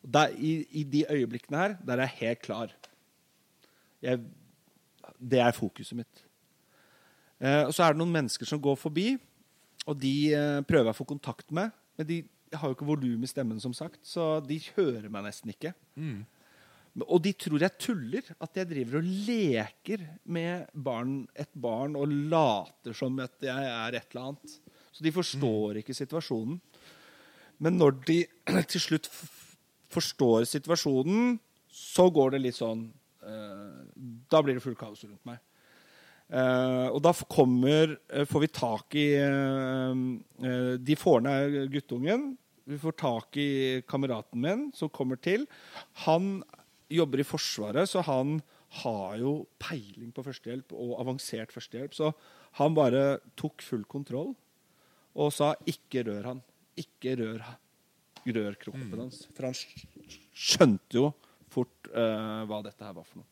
[0.08, 2.74] Der, i, I de øyeblikkene her, der er jeg helt klar.
[4.02, 4.22] Jeg,
[5.18, 6.24] det er fokuset mitt.
[7.38, 9.12] Uh, og så er det noen mennesker som går forbi,
[9.86, 11.74] og de uh, prøver jeg å få kontakt med.
[11.98, 12.22] Men de
[12.54, 15.74] har jo ikke volum i stemmen, som sagt, så de hører meg nesten ikke.
[16.00, 16.24] Mm.
[17.06, 18.30] Og de tror jeg tuller.
[18.42, 24.00] At jeg driver og leker med barn, et barn og later som at jeg er
[24.00, 24.56] et eller annet.
[24.98, 26.58] Så de forstår ikke situasjonen.
[27.62, 28.22] Men når de
[28.72, 29.10] til slutt
[29.94, 31.38] forstår situasjonen,
[31.70, 32.88] så går det litt sånn
[33.22, 33.78] eh,
[34.32, 35.38] Da blir det fullt kaos rundt meg.
[36.28, 40.02] Eh, og da kommer, eh, får vi tak i eh,
[40.42, 42.32] eh, De får ned guttungen.
[42.68, 43.50] Vi får tak i
[43.88, 45.46] kameraten min som kommer til.
[46.08, 46.42] Han
[46.92, 48.42] jobber i Forsvaret, så han
[48.82, 51.96] har jo peiling på førstehjelp og avansert førstehjelp.
[51.96, 52.12] Så
[52.60, 54.34] han bare tok full kontroll
[55.18, 56.44] og sa 'ikke rør han'.
[56.78, 57.42] Ikke rør,
[58.28, 59.26] rør kroppen hans.
[59.34, 61.10] For han skjønte jo
[61.50, 63.30] fort uh, hva dette her var for noe.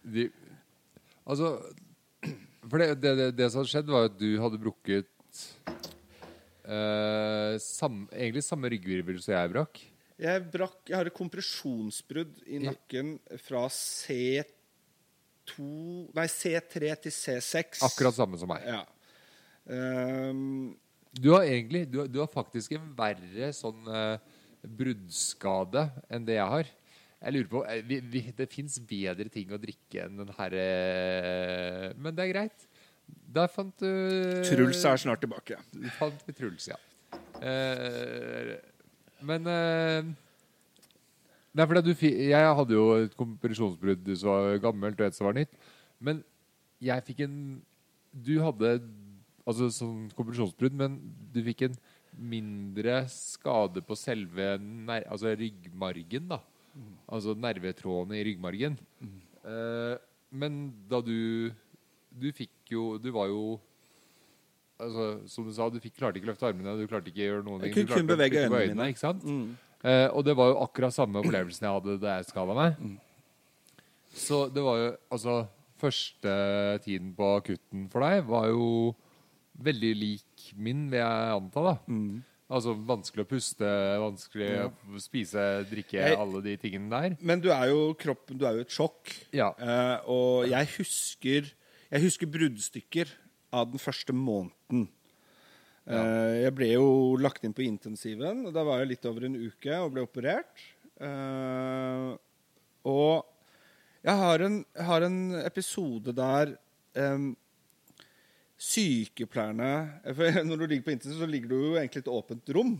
[0.00, 0.26] De,
[1.28, 1.54] altså
[2.70, 5.38] For det, det, det, det som hadde skjedd, var at du hadde brukket
[6.66, 9.80] uh, sam, egentlig samme ryggvirvel som jeg brakk.
[10.20, 15.64] Jeg, brakk, jeg har et kompresjonsbrudd i nakken fra C2
[16.12, 17.80] Nei, C3 til C6.
[17.86, 18.66] Akkurat samme som meg.
[18.68, 18.84] Ja.
[19.70, 20.76] Ehm,
[21.20, 24.18] Du har egentlig Du, har- du har faktisk en verre sånn uh,
[24.62, 26.68] bruddskade enn det jeg har.
[27.20, 31.94] Jeg lurer på eh, vi, vi, Det fins bedre ting å drikke enn den herre
[31.98, 32.66] Men det er greit.
[33.26, 35.58] Der fant du Truls er snart tilbake.
[35.98, 36.78] Fant vi Truls, ja.
[37.42, 38.54] Eh,
[39.26, 39.44] Men
[41.50, 45.34] Nei, for du, jeg hadde jo et kompresjonsbrudd som var gammelt, og et som var
[45.34, 45.50] nytt.
[45.98, 46.20] Men
[46.80, 47.34] jeg fikk en
[48.14, 48.76] Du hadde
[49.50, 50.98] altså sånn kompresjonsbrudd, men
[51.34, 51.76] du fikk en
[52.18, 56.40] mindre skade på selve ner altså ryggmargen, da.
[57.10, 58.78] Altså nervetrådene i ryggmargen.
[59.42, 59.96] Eh,
[60.30, 61.50] men da du
[62.10, 63.56] Du fikk jo Du var jo
[64.78, 67.28] altså, Som du sa, du fikk, klarte ikke å løfte armene, du klarte ikke å
[67.30, 67.74] gjøre noen ting.
[67.74, 68.88] Du klarte kun bevege øynene, øynene.
[68.92, 69.24] Ikke sant?
[69.26, 69.56] Mm.
[69.80, 72.78] Eh, og det var jo akkurat samme opplevelsen jeg hadde da jeg skada meg.
[74.14, 75.36] Så det var jo Altså,
[75.80, 76.32] første
[76.84, 78.94] tiden på akutten for deg var jo
[79.62, 81.62] veldig lik min, vil jeg anta.
[81.62, 82.22] da Mm.
[82.50, 83.68] Altså vanskelig å puste,
[84.02, 84.68] vanskelig Ja.
[84.90, 87.16] å spise, drikke, Jeg- alle de tingene der.
[87.20, 89.12] Men du er jo kroppen Du er jo et sjokk.
[89.32, 89.50] Ja.
[89.60, 91.52] Uh, og jeg husker
[91.92, 93.06] Jeg husker bruddstykker
[93.52, 94.88] av den første måneden.
[95.88, 96.04] Ja.
[96.44, 99.72] jeg ble jo lagt inn på intensiven, og da var jeg litt over en uke
[99.74, 100.60] og ble operert.
[101.00, 102.16] Eh,
[102.84, 103.24] og
[104.04, 106.56] jeg har en, har en episode der
[108.60, 109.70] sykepleierne
[110.16, 112.74] for Når du ligger på internett, så ligger du jo egentlig i et åpent rom.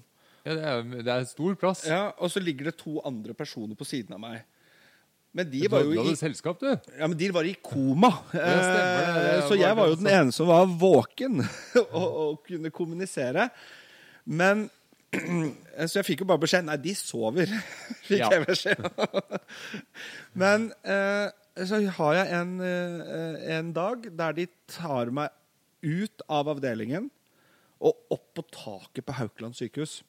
[0.44, 1.84] Ja, det er, det er stor plass.
[1.88, 4.42] Ja, Og så ligger det to andre personer på siden av meg.
[5.36, 6.66] Men de var jo i selskap, du.
[6.98, 8.08] ja, men de var i koma.
[8.32, 9.10] stemmer det.
[9.14, 11.38] Det Eh, så jeg var var jo den ene som var våken
[11.84, 13.48] og, og kunne kommunisere.
[14.26, 14.68] Men
[15.90, 17.50] Så jeg fikk jo bare beskjed Nei, de sover,
[18.06, 18.28] fikk Ja.
[18.30, 18.84] jeg beskjed
[20.38, 21.30] Men eh,
[21.66, 25.34] så har jeg en, eh, en dag der de tar meg
[25.82, 27.10] ut av avdelingen
[27.80, 30.02] og opp på taket på Haukeland sykehus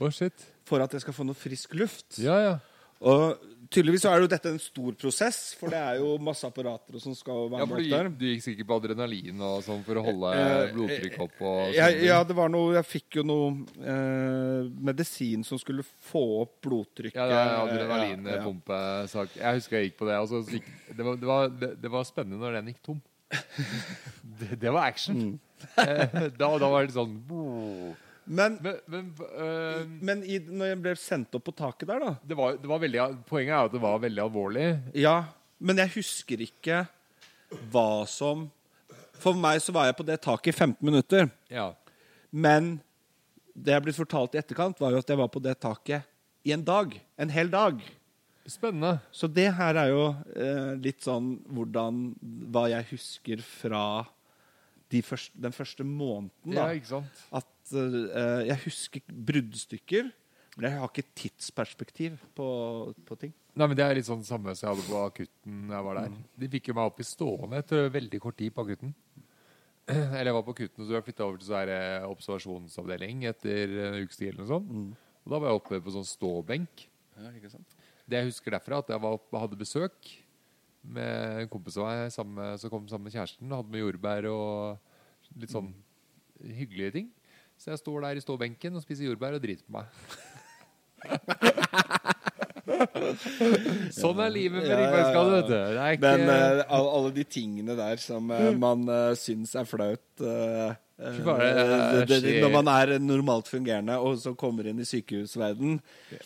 [0.00, 0.32] Oh, shit.
[0.64, 2.18] for at jeg skal få noe frisk luft.
[2.22, 2.52] Ja, ja.
[3.00, 3.40] Og
[3.72, 7.14] tydeligvis så er jo dette en stor prosess, for det er jo masse apparater som
[7.16, 8.08] skal være ja for du, der.
[8.12, 11.96] du gikk sikkert på adrenalin og sånn for å holde Eh, blodtrykket opp og Jeg,
[11.96, 12.04] sånn.
[12.10, 13.46] ja, det var noe Jeg fikk jo noe
[13.80, 17.16] eh, medisin som skulle få opp blodtrykket.
[17.16, 19.24] Ja, det er Ja, ja.
[19.40, 20.16] Jeg husker jeg gikk på det.
[20.20, 23.00] Altså, det, var, det, var, det, det var spennende når den gikk tom.
[24.40, 25.16] Det, det var action.
[25.16, 25.38] Mm.
[26.40, 27.18] Da, da var det sånn
[28.24, 32.14] Men, Men, men øh, men i, når jeg ble sendt opp på taket der, da
[32.24, 34.68] det var, det var veldig, poenget er at det var veldig alvorlig.
[34.96, 35.18] Ja,
[35.60, 36.84] men jeg husker ikke
[37.72, 38.46] hva som
[39.20, 41.28] For meg så var jeg på det taket i 15 minutter.
[41.52, 41.72] Ja.
[42.32, 42.78] Men
[43.52, 46.06] det jeg er blitt fortalt i etterkant, var jo at jeg var på det taket
[46.46, 46.94] i en dag.
[47.20, 47.82] En hel dag.
[48.48, 48.96] Spennende.
[49.12, 52.00] Så det her er jo eh, litt sånn hvordan
[52.50, 53.82] Hva jeg husker fra
[54.90, 56.30] de første, den første måneden.
[56.54, 56.72] Ja, Da.
[56.78, 57.20] ikke sant?
[57.32, 60.08] At uh, jeg husker bruddstykker,
[60.56, 62.46] men jeg har ikke tidsperspektiv på,
[63.06, 63.32] på ting.
[63.54, 66.16] Nei, men Det er litt sånn samme som jeg hadde på akutten jeg var der.
[66.42, 68.92] De fikk jo meg opp i stående etter veldig kort tid på akutten.
[69.90, 73.72] Eller jeg var på akutten, og så jeg flytta over til sånn eh, observasjonsavdeling etter
[73.88, 74.28] en ukes tid.
[74.32, 74.98] eller noe sånt.
[75.24, 76.84] Og da var jeg oppe på sånn ståbenk.
[77.20, 77.78] Ja, ikke sant?
[78.10, 80.12] Det jeg husker derfra, at jeg var oppe, hadde besøk
[80.82, 83.52] med en kompis av meg som kom sammen med kjæresten.
[83.52, 85.72] Hadde med jordbær og litt sånn
[86.40, 87.08] hyggelige ting.
[87.60, 89.86] Så jeg står der i ståbenken og spiser jordbær og driter på meg.
[93.94, 95.56] sånn er livet med Ja, ryggmargskade, vet du.
[95.56, 100.24] Det ikke Men uh, alle de tingene der som uh, man uh, syns er flaut
[100.24, 100.72] uh,
[101.24, 101.48] Bare,
[101.96, 105.78] Fy det det- Når man er normalt fungerende og så kommer inn i sykehusverden
[106.10, 106.20] Det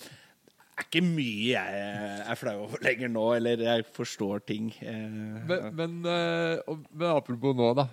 [0.79, 1.83] er ikke mye jeg
[2.29, 4.73] er flau over lenger nå, eller jeg forstår ting.
[4.83, 7.89] eh, Men, men, eh, men apropos nå, da.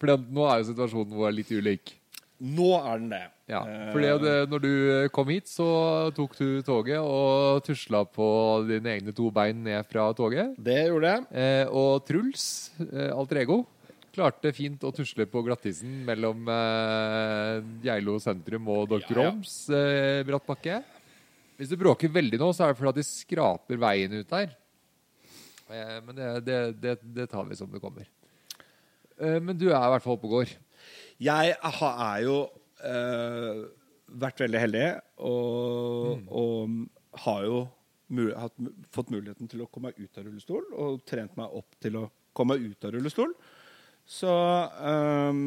[0.00, 1.92] For nå er jo situasjonen vår litt ulik.
[2.42, 3.22] Nå er den det.
[3.52, 4.08] Ja, Eh, fordi
[4.50, 8.26] når du kom hit, så tok du toget og tusla på
[8.66, 10.56] dine egne to bein ned fra toget.
[10.58, 11.68] Det gjorde jeg.
[11.70, 12.70] Og Truls,
[13.12, 13.60] alter ego,
[14.12, 16.48] klarte fint å tusle på glattisen mellom
[17.84, 19.04] Geilo sentrum og Dr.
[19.04, 19.30] Ja, ja.
[19.30, 20.80] Holms eh, bratt bakke.
[21.62, 24.56] Hvis du bråker veldig nå, så er det fordi at de skraper veien ut der.
[26.02, 28.08] Men det, det, det, det tar vi som det kommer.
[29.22, 30.56] Eh, men du er i hvert fall oppe og går.
[31.22, 32.38] Jeg er jo
[32.90, 33.60] øh,
[34.24, 34.88] vært veldig heldig
[35.22, 37.60] og, og har jo
[38.12, 38.58] mul hatt,
[38.92, 42.08] fått muligheten til å komme meg ut av rullestol og trent meg opp til å
[42.34, 43.30] komme meg ut av rullestol.
[44.02, 45.38] Så øh,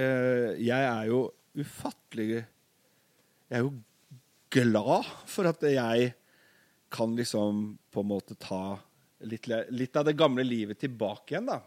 [0.00, 1.26] øh, jeg er jo
[1.60, 3.74] ufattelig Jeg er jo
[4.50, 6.12] glad for at jeg
[6.90, 8.78] kan liksom på en måte ta
[9.26, 11.60] litt, litt av det gamle livet tilbake igjen, da.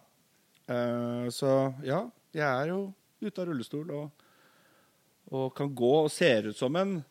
[0.64, 2.04] Uh, så ja,
[2.36, 2.86] jeg er jo
[3.24, 4.28] ute av rullestol og,
[5.36, 7.02] og kan gå og ser ut som en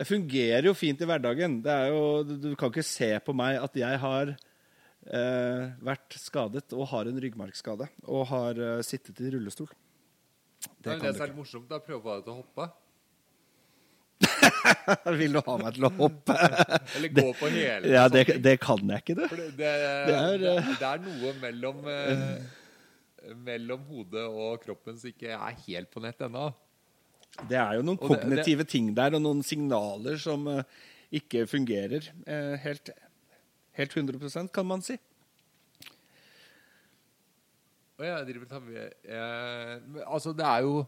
[0.00, 1.58] Jeg fungerer jo fint i hverdagen.
[1.60, 6.16] Det er jo, du du kan ikke se på meg at jeg har uh, vært
[6.16, 9.68] skadet og har en ryggmargskade og har uh, sittet i rullestol.
[10.80, 12.70] Det, kan det er særlig litt morsomt, Da prøver til å hoppe.
[15.20, 16.36] Vil du ha meg til å hoppe?
[16.96, 19.24] Eller gå på hele Ja, det, det kan jeg ikke, du.
[19.26, 19.74] Det, det,
[20.08, 22.24] Det er, det, eh, er noe mellom eh,
[23.44, 26.48] Mellom hodet og kroppen som ikke er helt på nett ennå.
[27.50, 30.64] Det er jo noen kognitive ting der, og noen signaler som eh,
[31.20, 32.90] ikke fungerer eh, helt,
[33.78, 34.96] helt 100% kan man si.
[38.00, 40.80] Og jeg driver med eh, Altså, det er jo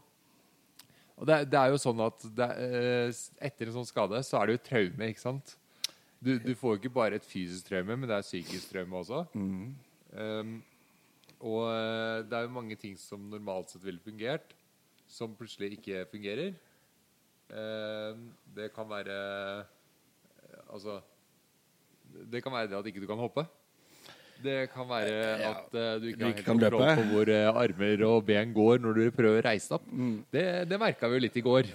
[1.19, 4.49] og det, det er jo sånn at det, eh, etter en sånn skade, så er
[4.49, 5.55] det jo traume, ikke sant?
[6.23, 9.25] Du, du får jo ikke bare et fysisk traume, men det er psykisk traume også.
[10.13, 10.53] Um,
[11.43, 14.53] og eh, det er jo mange ting som normalt sett ville fungert,
[15.11, 16.53] som plutselig ikke fungerer.
[17.53, 19.15] Um, det kan være
[19.59, 20.95] eh, Altså
[22.31, 23.43] Det kan være det at ikke du kan hoppe.
[24.43, 25.17] Det kan være
[25.49, 28.99] at uh, du ikke ikke har kontroll på hvor uh, armer og ben går når
[28.99, 29.87] du prøver å reise deg opp.
[29.91, 30.15] Mm.
[30.35, 31.71] Det, det merka vi jo litt i går.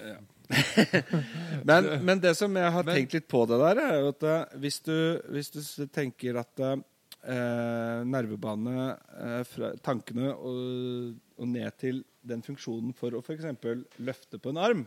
[1.69, 4.23] Men, men det som jeg har Men- tenkt litt på det der, er jo at
[4.25, 4.95] eh, hvis du,
[5.29, 5.59] hvis du
[5.93, 8.87] tenker at eh, nervebanene,
[9.19, 9.53] eh,
[9.85, 13.45] tankene og, og ned til den funksjonen for å f.eks.
[14.01, 14.81] løfte på en arm,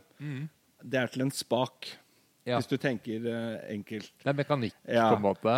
[0.83, 1.93] det er til en spak.
[2.43, 2.57] Ja.
[2.59, 4.11] Hvis du tenker eh, enkelt.
[4.19, 5.11] Det er mekanikk, Ja.
[5.13, 5.57] på en måte.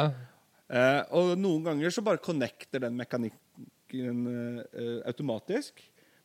[0.73, 5.83] Eh, og noen ganger så bare connecter den mekanikken eh, automatisk.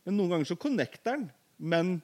[0.08, 1.26] Men noen ganger så connecter den,
[1.60, 1.98] men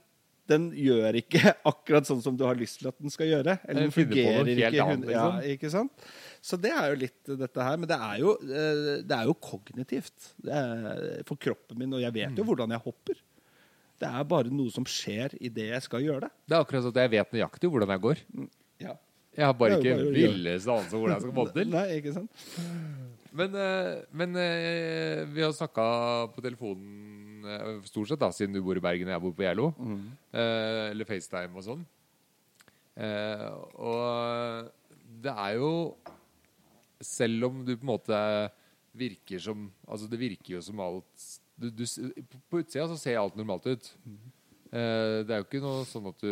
[0.45, 3.55] den gjør ikke akkurat sånn som du har lyst til at den skal gjøre.
[3.65, 4.83] Eller Den fungerer ikke.
[4.83, 5.53] annet, ja, liksom.
[5.55, 6.03] ikke sant?
[6.45, 7.79] Så det er jo litt dette her.
[7.81, 12.03] Men det er jo, eh, det er jo kognitivt det er for kroppen min, og
[12.03, 12.37] jeg vet Mm.
[12.37, 13.23] jo hvordan jeg hopper.
[13.95, 16.31] Det er bare noe som skjer idet jeg skal gjøre det.
[16.51, 18.21] Det er akkurat sånn at jeg vet nøyaktig hvordan jeg går.
[19.35, 21.73] Jeg har bare ikke villest villeste anelse om hvordan jeg skal få det til.
[21.75, 22.45] Nei, ikke sant?
[23.35, 25.85] Men, eh, men eh, vi har snakka
[26.31, 29.45] på telefonen eh, stort sett, da, siden du bor i Bergen og jeg bor på
[29.45, 29.69] Gjerlo.
[29.75, 30.05] Mm.
[30.93, 31.85] eller FaceTime og sånn.
[33.83, 34.69] Og
[35.25, 35.71] det er jo
[37.03, 38.19] Selv om du på en måte
[38.95, 41.25] virker som Altså, det virker jo som alt
[41.59, 41.83] du, du,
[42.47, 43.91] På utsida så ser alt normalt ut.
[44.75, 46.31] Eh, det er jo ikke noe sånn at du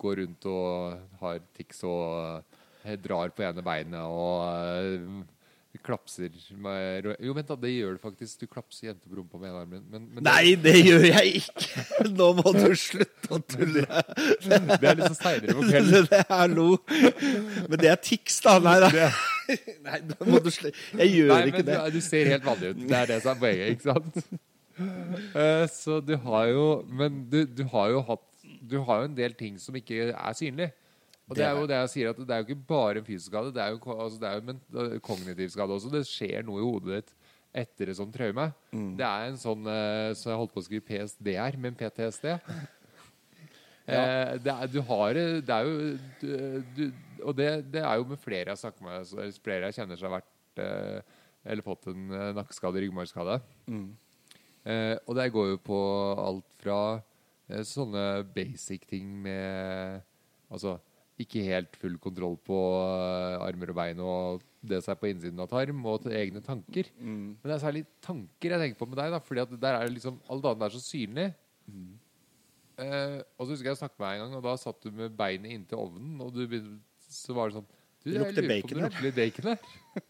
[0.00, 2.40] går rundt og har tics og
[2.84, 5.20] eh, drar på ene beinet og eh,
[5.84, 7.56] klapser med Jo, vent, da.
[7.60, 8.40] Det gjør du faktisk.
[8.42, 9.84] Du klapser jenter på rumpa med ene armen.
[9.90, 11.84] Men, men Nei, det gjør jeg ikke!
[12.18, 13.86] Nå må du slutte å tulle.
[13.86, 16.08] det, er så seinere på kvelden.
[16.10, 16.68] Det er lo.
[16.90, 18.58] Men det er tics, da.
[18.64, 19.10] Nei, da.
[19.86, 20.76] Nei, da må du slutte.
[20.98, 21.80] Jeg gjør Nei, ikke men det.
[21.80, 22.84] du, du ser helt vanlig ut.
[22.84, 24.22] Det er det som er poenget, ikke sant?
[24.80, 28.22] Eh, så du har jo Men du, du har jo hatt
[28.70, 30.70] Du har jo en del ting som ikke er synlig.
[31.30, 33.06] Og det Det er jo det jeg sier, at det er jo ikke bare en
[33.06, 35.92] fysisk skade, det er jo, altså det er jo en kognitiv skade også.
[35.92, 37.12] Det skjer noe i hodet ditt
[37.62, 38.48] etter et sånt traume.
[38.74, 38.90] Mm.
[38.98, 42.34] Det er en sånn eh, Så jeg holdt på å skrive PSD her, men PTSD.
[43.90, 45.70] Eh, det er, du har Det er jo
[46.20, 46.26] du,
[46.76, 46.82] du,
[47.26, 49.98] Og det, det er jo med flere jeg har snakket med, eller flere jeg kjenner
[49.98, 51.16] som har vært eh,
[51.50, 53.40] Eller fått en eh, nakkeskade, ryggmargskade.
[54.62, 55.80] Eh, og det går jo på
[56.22, 57.02] alt fra eh,
[57.66, 60.06] sånne basic ting med
[60.50, 60.78] Altså
[61.20, 65.40] ikke helt full kontroll på eh, armer og bein og det som er på innsiden
[65.40, 66.88] av tarm, og til egne tanker.
[67.00, 69.86] Men det er særlig tanker jeg tenker på med deg, da, fordi at der er
[69.86, 71.26] det liksom alt annet er så synlig.
[72.80, 74.90] Eh, og så husker jeg jeg snakket med deg en gang, og da satt du
[74.96, 76.44] med beinet inntil ovnen, og du
[77.10, 78.88] så var det sånn du, Det lukter bacon her.
[78.88, 80.04] lukter bacon her.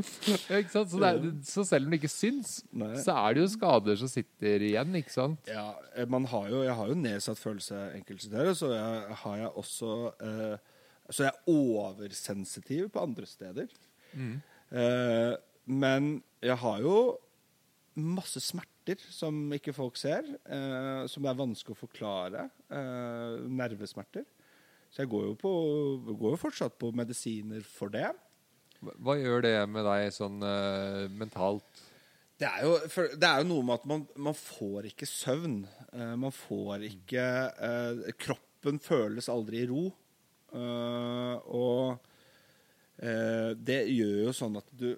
[0.00, 0.88] Ikke sant?
[0.88, 2.94] Så, det er, så selv om det ikke syns, Nei.
[3.02, 5.50] så er det jo skader som sitter igjen, ikke sant?
[5.50, 9.40] Ja, eh, man har jo, jeg har jo nedsatt følelse enkelte steder, så jeg, har
[9.42, 9.92] jeg også
[10.28, 10.70] eh,
[11.12, 13.68] Så jeg er oversensitiv på andre steder.
[14.16, 15.32] Eh,
[15.68, 16.96] men jeg har jo
[18.00, 22.46] masse smerter som ikke folk ser, eh, som er vanskelig å forklare.
[22.72, 24.24] Eh, nervesmerter.
[24.92, 25.52] Så jeg går jo, på,
[26.08, 28.10] går jo fortsatt på medisiner for det.
[28.82, 31.82] Hva- gjør det med deg sånn uh, mentalt?
[32.40, 35.60] Det er, jo, for, det er jo noe med at man, man får ikke søvn.
[35.92, 39.90] Uh, man får ikke uh, Kroppen føles aldri i ro.
[40.52, 42.08] Og
[43.66, 44.90] det gjør jo sånn at du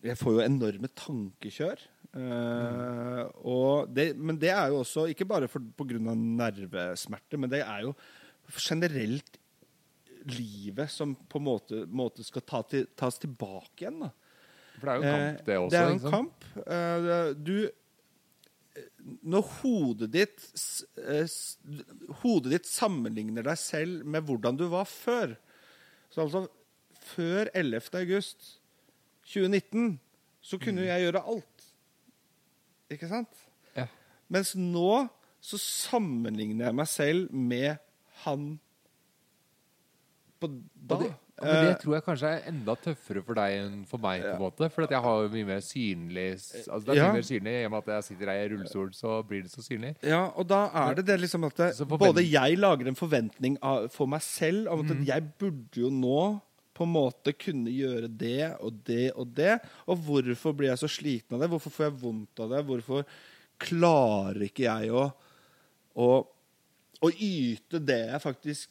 [0.00, 1.82] Jeg får jo enorme tankekjør.
[2.16, 3.84] Mm.
[3.92, 7.60] det, men det er jo også ikke bare for, på grunn av nervesmerter, men det
[7.60, 7.92] er jo
[8.56, 9.36] generelt
[10.30, 14.00] livet som på en måte, måte skal ta til, tas tilbake igjen.
[14.04, 14.10] da.
[14.78, 15.70] For det er jo en kamp, det Eh, også.
[15.70, 16.48] Det er jo en kamp.
[16.66, 17.70] Eh, du
[19.26, 20.42] Når hodet ditt
[21.02, 21.26] eh,
[22.22, 25.32] Hodet ditt sammenligner deg selv med hvordan du var før
[26.14, 26.44] Så altså
[27.16, 27.80] Før 11.
[27.98, 28.60] august
[29.24, 29.98] 2019
[30.40, 30.86] så kunne Mm.
[30.86, 31.64] jeg gjøre alt.
[32.90, 33.34] Ikke sant?
[33.76, 33.86] Ja.
[34.28, 35.08] Mens nå
[35.40, 37.78] så sammenligner jeg meg selv med
[38.24, 38.58] han
[40.40, 40.98] på da.
[41.02, 41.08] Det,
[41.38, 44.24] men det tror jeg kanskje er enda tøffere for deg enn for meg.
[44.24, 47.06] på en måte For jeg har jo mye mer synlig Altså Det er Ja.
[47.06, 49.52] mye mer synlig I og med at jeg sitter her i rullestol, så blir det
[49.52, 49.94] så synlig.
[50.02, 53.88] Ja, og da er det det liksom at det, både jeg lager en forventning av,
[53.94, 55.04] for meg selv om at mm.
[55.06, 56.40] jeg burde jo nå
[56.78, 59.58] på en måte kunne gjøre det og det og det.
[59.86, 61.50] Og hvorfor blir jeg så sliten av det?
[61.50, 62.64] Hvorfor får jeg vondt av det?
[62.66, 63.06] Hvorfor
[63.58, 65.08] klarer ikke jeg å,
[65.98, 66.08] å,
[67.02, 68.70] å yte det jeg faktisk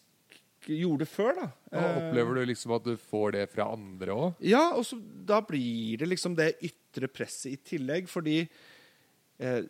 [0.75, 1.47] gjorde før, da?
[1.71, 4.33] Og opplever du liksom at du får det fra andre òg?
[4.43, 8.41] Ja, og så da blir det liksom det ytre presset i tillegg, fordi
[9.39, 9.61] eh,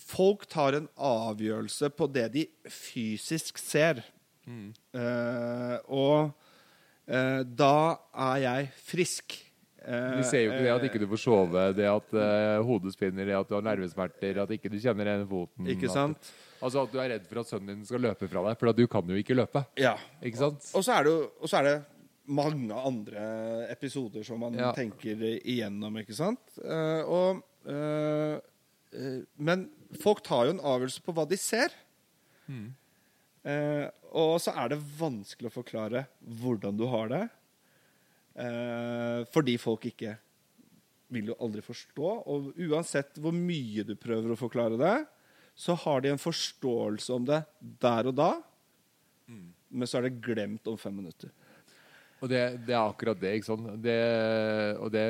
[0.00, 4.04] folk tar en avgjørelse på det de fysisk ser.
[4.48, 6.30] Eh, og
[7.08, 7.74] eh, da
[8.16, 9.36] er jeg frisk.
[9.84, 12.58] Eh, Vi ser jo ikke det at eh, ikke du får sove, det at eh,
[12.66, 15.68] hodet spinner, det at du har nervesmerter, at ikke du kjenner den foten.
[15.74, 16.30] Ikke at- sant?
[16.60, 18.84] Altså at du er redd for at sønnen din skal løpe fra deg, for du
[18.90, 19.62] kan jo ikke løpe.
[19.80, 19.94] Ja.
[20.22, 20.68] Ikke sant?
[20.74, 21.76] Og så er det og så er det
[22.28, 23.22] mange andre
[23.72, 24.72] episoder som man Ja.
[24.76, 26.58] tenker igjennom, ikke sant?
[26.60, 28.36] Uh, og, uh,
[28.92, 29.70] uh, men
[30.02, 31.72] folk tar jo en avgjørelse på hva de ser.
[32.48, 32.74] Mm.
[34.12, 37.22] Og så er det vanskelig å forklare hvordan du har det.
[39.32, 40.18] Fordi folk ikke
[41.14, 42.10] vil jo aldri forstå.
[42.28, 44.96] Og uansett hvor mye du prøver å forklare det,
[45.58, 47.42] så har de en forståelse om det
[47.82, 48.30] der og da.
[49.68, 51.32] Men så er det glemt om fem minutter.
[52.18, 53.34] Og det, det er akkurat det.
[53.38, 53.66] ikke sant?
[53.82, 53.96] Det,
[54.82, 55.02] og det,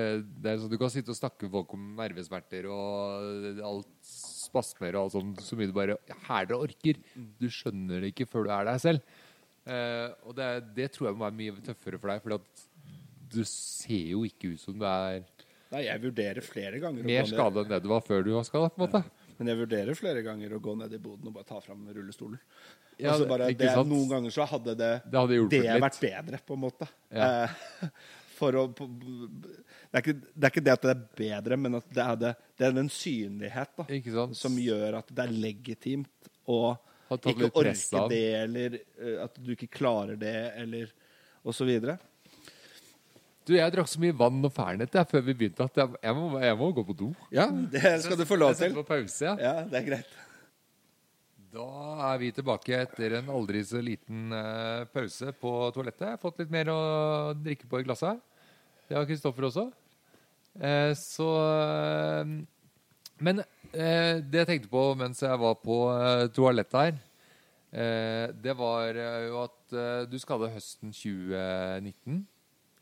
[0.43, 4.97] det er sånn, Du kan sitte og snakke med folk om nervesmerter og alt spasmer
[4.97, 5.97] og alt sånt så mye du bare
[6.27, 7.01] hæler og orker.
[7.41, 9.17] Du skjønner det ikke før du er deg selv.
[9.69, 12.37] Eh, og det, det tror jeg må være mye tøffere for deg, for
[13.29, 15.21] du ser jo ikke ut som du er
[15.69, 18.47] Nei, jeg vurderer flere ganger mer skade skada enn det du var før du var
[18.49, 18.71] skada.
[18.73, 19.03] på en måte.
[19.39, 22.41] Men jeg vurderer flere ganger å gå ned i boden og bare ta fram rullestolen.
[22.99, 23.71] Ja, bare, det.
[23.87, 26.89] Noen ganger så hadde det, Det hadde det vært bedre, på en måte.
[27.15, 27.29] Ja.
[27.47, 27.91] Eh,
[28.39, 31.79] for å på, det, er ikke, det er ikke det at det er bedre, men
[31.79, 33.87] at det er, det, det er den synlighet da,
[34.39, 36.61] som gjør at det er legitimt å
[37.17, 40.91] ikke orke det, eller eh, at du ikke klarer det, eller
[41.49, 41.97] og så videre.
[43.49, 46.17] Du, Jeg drakk så mye vann og Fernet jeg, før vi begynte at jeg, jeg,
[46.19, 47.07] må, jeg må gå på do.
[47.33, 48.67] Ja, det skal du få lov til.
[48.67, 49.25] Jeg setter på pause.
[49.25, 49.37] Ja.
[49.41, 50.17] Ja, det er greit.
[51.49, 51.65] Da
[52.11, 56.05] er vi tilbake etter en aldri så liten eh, pause på toalettet.
[56.05, 56.81] Jeg har fått litt mer å
[57.41, 58.21] drikke på i glasset.
[58.85, 59.65] Det har Kristoffer også.
[60.61, 62.35] Eh, så eh,
[63.25, 63.41] Men
[63.73, 65.75] det jeg tenkte på mens jeg var på
[66.33, 66.95] toalettet her,
[68.33, 69.75] det var jo at
[70.09, 72.23] du skal ha høsten 2019.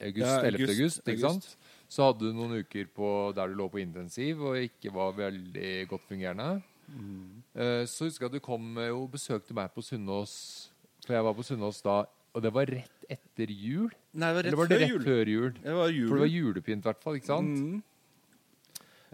[0.01, 0.69] August, Ja, 11.
[0.69, 1.47] august, ikke august.
[1.57, 1.57] sant?
[1.89, 5.89] Så hadde du noen uker på der du lå på intensiv og ikke var veldig
[5.89, 6.63] godt fungerende.
[6.89, 7.43] Mm.
[7.87, 10.69] Så husker jeg at du kom eh, og besøkte meg på Sunnaas.
[11.07, 13.91] For jeg var på Sunnaas da, og det var rett etter jul.
[14.15, 15.05] Nei, det var rett Eller var det før rett jul.
[15.07, 15.53] før jul?
[15.63, 16.09] Det var jul.
[16.09, 17.15] For det var julepynt, i hvert fall.
[17.17, 17.59] ikke sant?
[17.59, 17.83] Mm.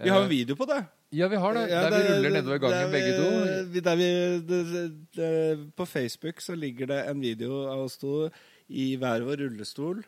[0.02, 0.80] Vi har en Eh, video på det.
[1.12, 1.68] Ja, vi har det.
[1.68, 3.28] Ja, der vi ruller nedover gangen, der begge to.
[3.28, 3.80] vi- vi,
[4.48, 8.30] det, det, det, på Facebook så ligger det en video av oss to
[8.70, 10.02] i hver vår rullestol.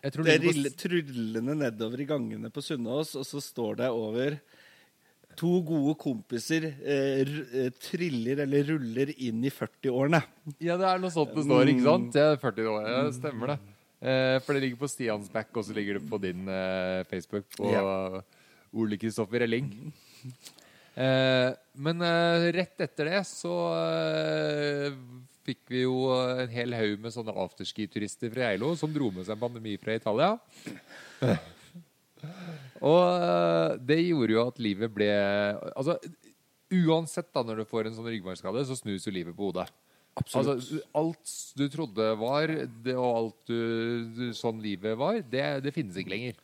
[0.00, 3.90] Jeg tror Det rille, på, trullende nedover i gangene på Sunnaas, og så står det
[3.92, 4.38] over
[5.40, 10.18] To gode kompiser eh, r, eh, triller eller ruller inn i 40-årene.
[10.58, 12.10] ja, det er noe sånt det står, ikke sant?
[12.16, 13.58] Det er 40 år, ja, stemmer det.
[14.00, 17.46] Eh, for det ligger på Stians back, og så ligger det på din eh, Facebook
[17.56, 18.22] på Ja.
[18.72, 19.70] Ole Kristoffer Elling.
[21.00, 24.94] Eh, men eh, rett etter det så eh,
[25.46, 29.36] fikk vi jo en hel haug med sånne afterski-turister fra Geilo som dro med seg
[29.36, 30.34] en pandemi fra Italia.
[32.80, 35.08] Og eh, det gjorde jo at livet ble
[35.72, 35.96] Altså,
[36.70, 39.68] uansett da når du får en sånn ryggmargskade, så snus jo livet på hodet.
[40.20, 40.58] Altså,
[40.98, 42.50] alt du trodde var,
[42.84, 46.38] det, og alt du, sånn livet var, det, det finnes ikke lenger.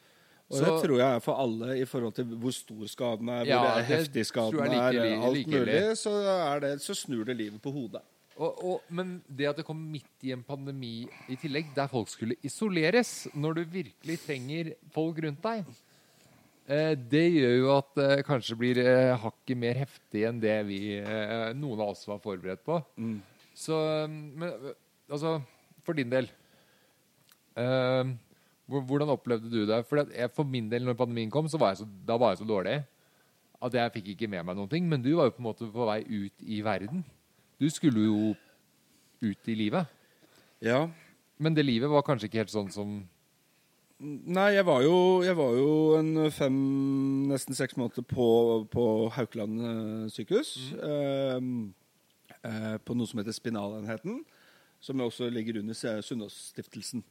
[0.47, 3.51] Og det tror jeg er for alle i forhold til hvor stor skaden er, hvor
[3.51, 5.97] Ja, det er heftig skaden jeg like er, alt like mulig, ille.
[5.99, 8.03] så, er det, så snur det livet på hodet.
[8.37, 12.11] Og, og, men det at det kom midt i en pandemi i tillegg, der folk
[12.13, 15.71] skulle isoleres, når du virkelig trenger folk rundt deg,
[16.69, 20.81] eh, det gjør jo at det kanskje blir eh, hakket mer heftig enn det vi,
[21.01, 22.83] eh, noen av oss var forberedt på.
[23.57, 23.81] Så
[24.11, 24.77] Men eh,
[25.09, 25.39] altså,
[25.81, 26.29] for din del
[27.57, 28.13] eh,
[28.67, 29.85] Hvordan opplevde du det?
[29.87, 32.35] For, at jeg, for min del, når pandemien kom, så var jeg så, da var
[32.35, 32.81] jeg så dårlig
[33.63, 34.89] at jeg fikk ikke med meg noen ting.
[34.91, 37.05] Men du var jo på en måte på vei ut i verden.
[37.61, 38.35] Du skulle jo
[39.25, 39.87] ut i livet.
[40.61, 40.87] Ja.
[41.39, 42.97] Men det livet var kanskje ikke helt sånn som
[43.97, 46.57] Nei, jeg var jo, jeg var jo en fem,
[47.31, 48.27] nesten seks måneder på,
[48.69, 48.83] på
[49.15, 50.51] Haukeland eh, sykehus.
[50.77, 51.71] Mm.
[52.37, 54.19] Eh, eh, på noe som heter Spinalenheten,
[54.85, 55.73] som også ligger under
[56.05, 57.07] Sunnaas-stiftelsen.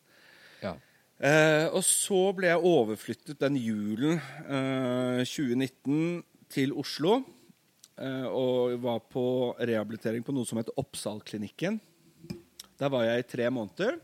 [0.62, 0.76] Ja.
[1.16, 6.22] Eh, og så ble jeg overflyttet den julen eh, 2019
[6.54, 7.22] til Oslo.
[7.96, 11.80] Eh, og var på rehabilitering på noe som het Oppsalklinikken.
[12.76, 14.02] Der var jeg i tre måneder.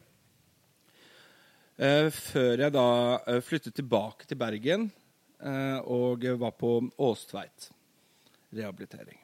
[1.76, 2.88] Eh, før jeg da
[3.28, 4.88] eh, flyttet tilbake til Bergen
[5.44, 7.68] eh, og var på Åstveit
[8.56, 9.20] rehabilitering.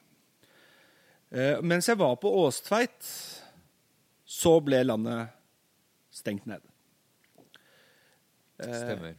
[1.32, 3.08] Eh, mens jeg var på Åstveit,
[4.28, 5.32] så ble landet
[6.12, 6.60] stengt ned.
[8.58, 9.16] Stemmer.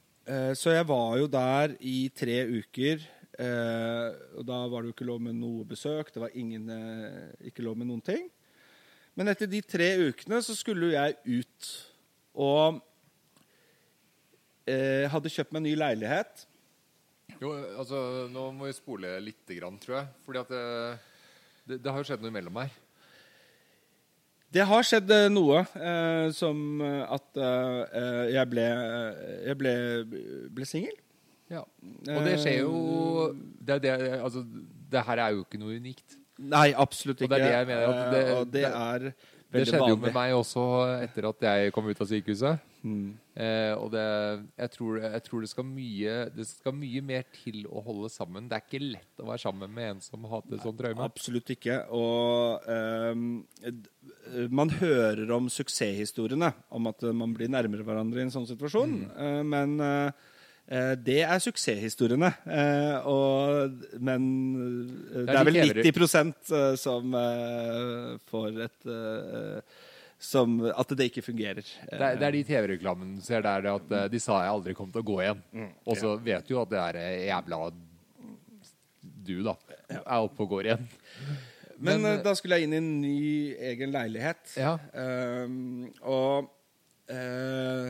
[0.54, 3.02] Så jeg var jo der i tre uker.
[3.40, 6.12] Eh, og da var det jo ikke lov med noe besøk.
[6.12, 8.28] Det var ingen, eh, ikke lov med noen ting.
[9.16, 11.70] Men etter de tre ukene så skulle jeg ut.
[12.40, 12.82] Og
[14.68, 16.46] eh, hadde kjøpt meg en ny leilighet.
[17.40, 20.12] Jo, altså, nå må vi spole lite grann, tror jeg.
[20.26, 20.64] Fordi at det,
[21.64, 22.78] det, det har jo skjedd noe imellom her.
[24.50, 29.74] Det har skjedd eh, noe eh, som eh, at eh, jeg ble, eh, jeg ble,
[30.58, 30.96] ble singel.
[31.50, 31.64] Ja.
[32.16, 32.74] Og det skjer jo
[33.36, 34.43] det, det, altså,
[34.91, 36.18] det her er jo ikke noe unikt.
[36.39, 37.36] Nei, absolutt Og ikke.
[37.36, 39.14] det er det jeg mener, det- Eh, og det er
[39.52, 40.64] Det skjedde jo med meg også
[41.04, 42.60] etter at jeg kom ut av sykehuset.
[42.86, 43.18] Mm.
[43.36, 47.66] Eh, og det, jeg, tror, jeg tror det skal, mye, det skal mye mer til
[47.66, 48.47] å holde sammen.
[48.47, 51.02] Det er ikke lett å være sammen med en som hater sånn traume.
[51.04, 51.80] Absolutt ikke.
[51.91, 53.43] Og ehm,
[54.54, 58.95] man hører om suksesshistoriene, om at eh, man blir nærmere hverandre i en sånn situasjon.
[59.02, 59.10] Mm.
[59.18, 60.29] Eh, men eh, eh,
[61.01, 62.30] det er suksesshistoriene.
[62.45, 64.26] Eh, og, men
[65.09, 66.20] eh, det er vel 90
[66.53, 69.80] eh, som eh, får et eh,
[70.20, 71.63] som, At det ikke fungerer.
[71.63, 74.76] Det er, det er de TV-reklamen du ser der at eh, de sa jeg aldri
[74.78, 75.41] kom til å gå igjen.
[75.55, 75.70] Mm.
[75.88, 77.61] Og så vet du jo at det er eh, jævla
[79.30, 79.55] du, da,
[79.95, 80.86] er oppe og går igjen.
[81.80, 83.17] Men, Men, eh, da skulle jeg inn i en ny
[83.72, 84.43] egen leilighet.
[84.59, 84.76] Ja.
[84.93, 86.49] Um, og
[87.09, 87.89] uh,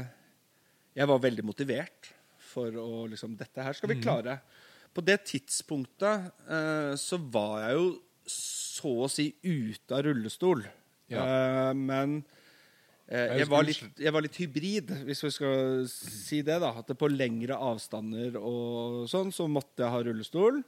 [0.95, 2.13] jeg var veldig motivert
[2.49, 3.77] for å liksom Dette her Mhm.
[3.79, 4.39] skal vi klare.
[4.93, 7.87] På det tidspunktet eh, så var jeg jo
[8.29, 10.63] så å si ute av rullestol.
[11.09, 11.23] Ja.
[11.25, 12.23] Eh, men
[13.09, 16.59] eh, Jeg var litt, jeg var litt hybrid, hvis vi skal si det.
[16.61, 20.63] da At det på lengre avstander og sånn, så måtte jeg ha rullestol.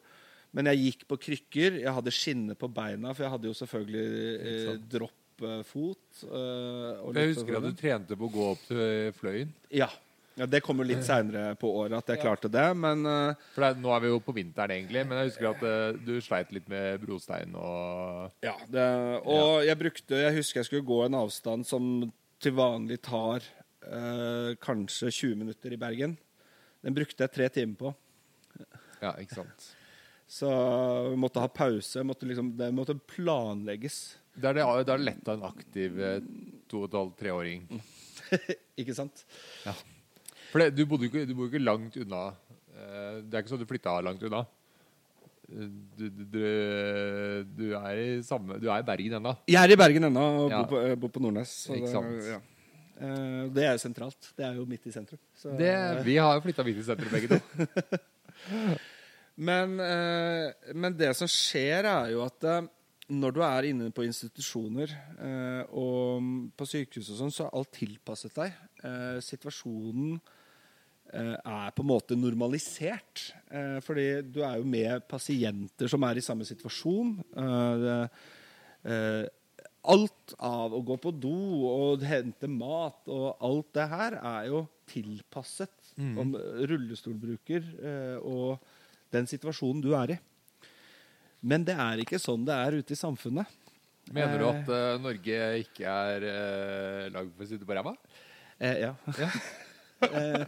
[0.54, 1.78] Men jeg gikk på krykker.
[1.82, 4.08] Jeg hadde skinne på beina, for jeg hadde jo selvfølgelig
[4.42, 6.24] eh, droppfot.
[6.28, 7.70] Eh, Jeg husker at sånn.
[7.70, 9.54] du trente på å gå opp til Fløyen.
[9.72, 9.88] Ja.
[10.40, 10.48] Ja.
[10.48, 13.82] Det kom jo litt seinere på året at jeg klarte det, men eh, For det,
[13.84, 16.70] nå er vi jo på vinteren, egentlig, men jeg husker at uh, du sleit litt
[16.72, 18.88] med brostein og Ja, det,
[19.28, 21.92] og jeg brukte Jeg husker jeg skulle gå en avstand som
[22.42, 23.44] til vanlig tar
[23.86, 26.16] uh, kanskje 20 minutter i Bergen.
[26.82, 27.92] Den brukte jeg tre timer på.
[29.04, 29.68] Ja, ikke sant.
[30.32, 30.50] Så
[31.12, 32.02] vi måtte ha pause.
[32.08, 34.00] Måtte liksom, det måtte planlegges.
[34.34, 36.02] Det er, det, det er lett av en aktiv
[36.72, 37.66] to og et halvt, treåring.
[38.82, 39.26] Ikke sant?
[40.52, 42.24] For det, du bodde jo ikke, bor ikke langt unna.
[42.76, 44.44] Eh, Det er ikke sånn at du flytta langt unna.
[45.52, 46.38] Du, du,
[47.58, 49.34] du, er i samme Du er i Bergen ennå.
[49.52, 50.62] Jeg er i Bergen ennå og Ja.
[50.64, 51.52] bor, på, bor på Nordnes.
[51.76, 52.40] Ikke det, ja.
[53.02, 54.30] Eh, det er jo sentralt.
[54.38, 55.20] Det er jo midt i sentrum.
[55.36, 55.74] Så, Det,
[56.08, 57.40] vi har jo flytta midt i sentrum, begge to.
[59.42, 62.46] Men, eh, men det som skjer, er jo at
[63.12, 64.92] når du er inne på institusjoner
[65.72, 66.28] og
[66.60, 68.60] på sykehus og sånn, så er alt tilpasset deg.
[69.26, 70.20] Situasjonen
[71.14, 73.32] er på en måte normalisert.
[73.52, 77.14] Eh, fordi du er jo med pasienter som er i samme situasjon.
[77.44, 78.26] Eh,
[78.92, 79.24] eh,
[79.92, 81.38] alt av å gå på do
[81.68, 86.36] og hente mat og alt det her er jo tilpasset om
[86.70, 88.62] rullestolbruker eh, og
[89.12, 90.20] den situasjonen du er i.
[91.42, 93.58] Men det er ikke sånn det er ute i samfunnet.
[94.12, 97.94] Mener du at eh, Norge ikke er uh, lagd for å sitte på ræva?
[98.60, 98.94] Eh, ja.
[100.08, 100.44] eh,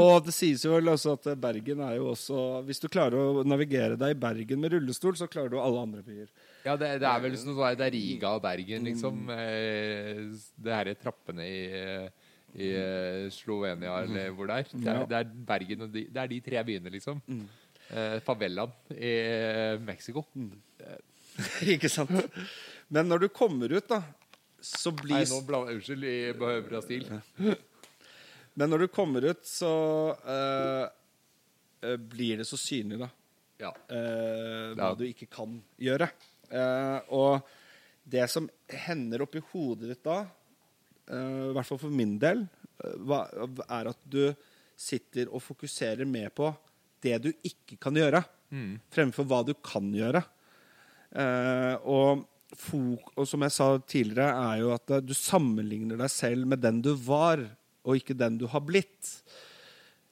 [0.00, 3.44] og det sies jo vel også at Bergen er jo også Hvis du klarer å
[3.46, 6.28] navigere deg i Bergen med rullestol, så klarer du alle andre byer.
[6.66, 9.20] Ja, det, det er vel sånn sånn Det er Riga og Bergen, liksom.
[9.30, 10.24] Eh,
[10.58, 11.62] Det her er trappene i,
[12.56, 14.74] i eh, Slovenia, eller hvor det er.
[14.74, 17.22] Det er, det er Bergen og de, Det er de tre byene, liksom.
[17.86, 19.16] Eh, favelaen i
[19.86, 20.24] Mexico.
[21.74, 22.10] ikke sant?
[22.88, 24.00] Men når du kommer ut, da,
[24.66, 27.04] så blir Nei, nå blander Unnskyld, i Bra- Brasil.
[28.56, 29.70] Men når du kommer ut, så
[30.24, 30.86] eh,
[31.84, 33.08] eh, blir det så synlig, da.
[33.60, 33.70] Ja.
[33.88, 34.94] eh, hva Ja.
[34.96, 36.10] du ikke kan gjøre.
[36.50, 37.42] Eh, og
[38.08, 40.18] det som hender oppi hodet ditt da,
[41.08, 42.46] eh, i hvert fall for min del,
[42.84, 44.34] eh, er at du
[44.76, 46.50] sitter og fokuserer mer på
[47.02, 48.78] det du ikke kan gjøre, Mm.
[48.92, 50.22] fremfor hva du kan gjøre.
[51.84, 52.24] Og
[52.56, 56.80] fok, og som jeg sa tidligere, er jo at du sammenligner deg selv med den
[56.84, 57.42] du var,
[57.86, 59.14] og ikke den du har blitt.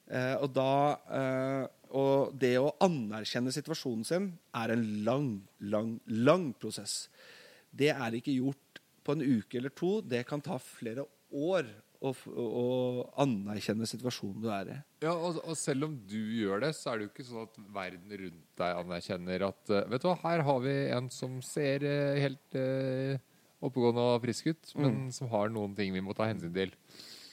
[0.07, 0.71] Eh, og da
[1.19, 1.63] eh,
[1.95, 4.25] Og det å anerkjenne situasjonen sin
[4.57, 5.29] er en lang,
[5.63, 7.05] lang, lang prosess.
[7.71, 10.01] Det er ikke gjort på en uke eller to.
[10.01, 11.69] Det kan ta flere år
[12.05, 12.65] å, å
[13.21, 14.77] anerkjenne situasjonen du er i.
[15.05, 17.59] Ja, og, og selv om du gjør det, så er det jo ikke sånn at
[17.75, 21.85] verden rundt deg anerkjenner at eh, Vet du hva, her har vi en som ser
[21.87, 23.17] eh, helt uh,
[23.65, 26.73] oppegående og frisk ut, men som har noen ting vi må ta hensyn til.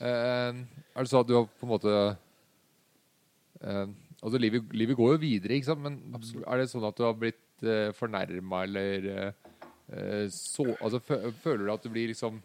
[0.02, 1.92] Eh, er det sånn at du har på en måte
[3.62, 3.86] eh,
[4.22, 5.96] Altså, livet, livet går jo videre, ikke sant, men
[6.46, 11.00] er det sånn at du har blitt uh, fornærma eller eh, så Altså,
[11.42, 12.38] føler du at du blir liksom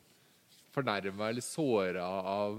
[0.74, 2.58] fornærma eller såra av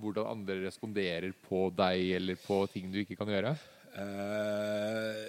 [0.00, 3.54] hvordan andre responderer på deg eller på ting du ikke kan gjøre?
[4.00, 5.22] Eh,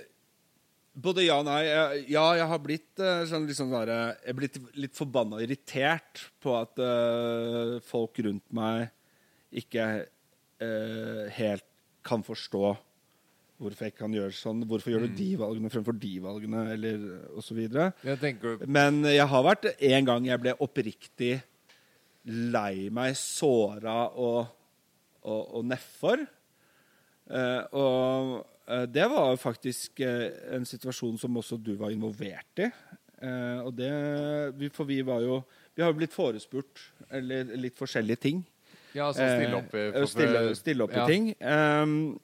[0.95, 1.61] både ja og nei.
[2.11, 7.78] Ja, jeg har blitt eh, sånn, liksom Jeg blitt litt forbanna irritert på at uh,
[7.84, 8.95] folk rundt meg
[9.62, 9.86] ikke
[10.64, 11.66] eh, helt
[12.06, 12.76] kan forstå
[13.62, 14.64] hvorfor jeg ikke kan gjøre sånn.
[14.68, 17.06] Hvorfor gjør du de valgene fremfor de valgene, eller
[17.39, 17.62] osv.
[18.68, 21.38] Men jeg har vært en gang jeg ble oppriktig
[22.26, 24.41] lei meg, såra og,
[25.24, 26.26] og, og nedfor.
[27.26, 28.36] Eh, og
[28.68, 30.28] eh, det var faktisk eh,
[30.58, 32.70] en situasjon som også du var involvert i.
[33.24, 33.89] Eh, og det
[34.76, 35.38] For vi var jo
[35.72, 38.43] Vi har jo blitt forespurt, eller litt forskjellige ting.
[38.96, 41.06] Ja, altså stille opp i Eh, stille, stille opp i ja.
[41.10, 41.32] ting.
[41.43, 42.20] Um,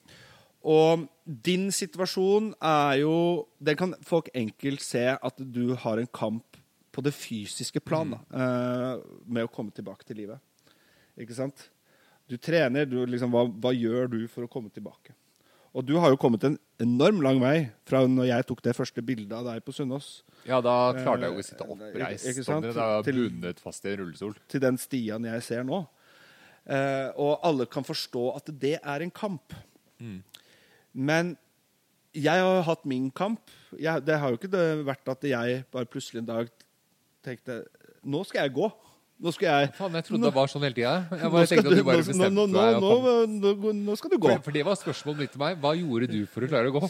[0.62, 6.58] og din situasjon er jo Den kan folk enkelt se at du har en kamp
[6.92, 8.24] på det fysiske plan mm.
[8.36, 10.40] uh, med å komme tilbake til livet.
[11.20, 11.70] Ikke sant?
[12.28, 12.86] Du trener.
[12.86, 15.16] Du liksom, hva, hva gjør du for å komme tilbake?
[15.72, 19.04] Og du har jo kommet en enorm lang vei fra når jeg tok det første
[19.08, 22.28] bildet av deg på Sunnaas, Ja, da klarte jeg jo å sitte oppreist.
[22.28, 22.68] ikke sant?
[22.76, 24.36] Da Til- bundet fast i en rullestol.
[24.50, 25.88] til den Stian jeg ser nå.
[26.70, 29.56] Eh, og alle kan forstå at det er en kamp.
[30.94, 31.36] Men
[32.12, 33.52] jeg har hatt min kamp.
[33.80, 36.52] Jeg, det har jo ikke vært at jeg bare plutselig en dag
[37.24, 37.64] tenkte
[38.02, 38.68] Nå skal jeg gå.
[39.22, 40.94] Nå skal jeg Faen, jeg trodde det var sånn hele tida.
[41.12, 42.78] Jeg nå bare tenkte at du bare nå- bestemte nå, nå, deg.
[42.82, 42.94] nå,
[43.30, 44.32] nå, nå, nå skal du gå.
[44.32, 45.60] For, for det var spørsmålet mitt til meg.
[45.62, 46.90] Hva gjorde du for å klare å gå?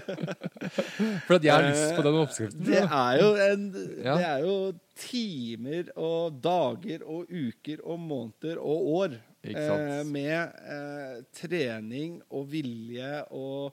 [1.26, 2.66] for at jeg har lyst på den oppskriften.
[2.68, 4.56] Det er jo, en, det er jo
[5.00, 9.16] timer og dager og uker og måneder og år
[9.48, 13.72] eh, med eh, trening og vilje og,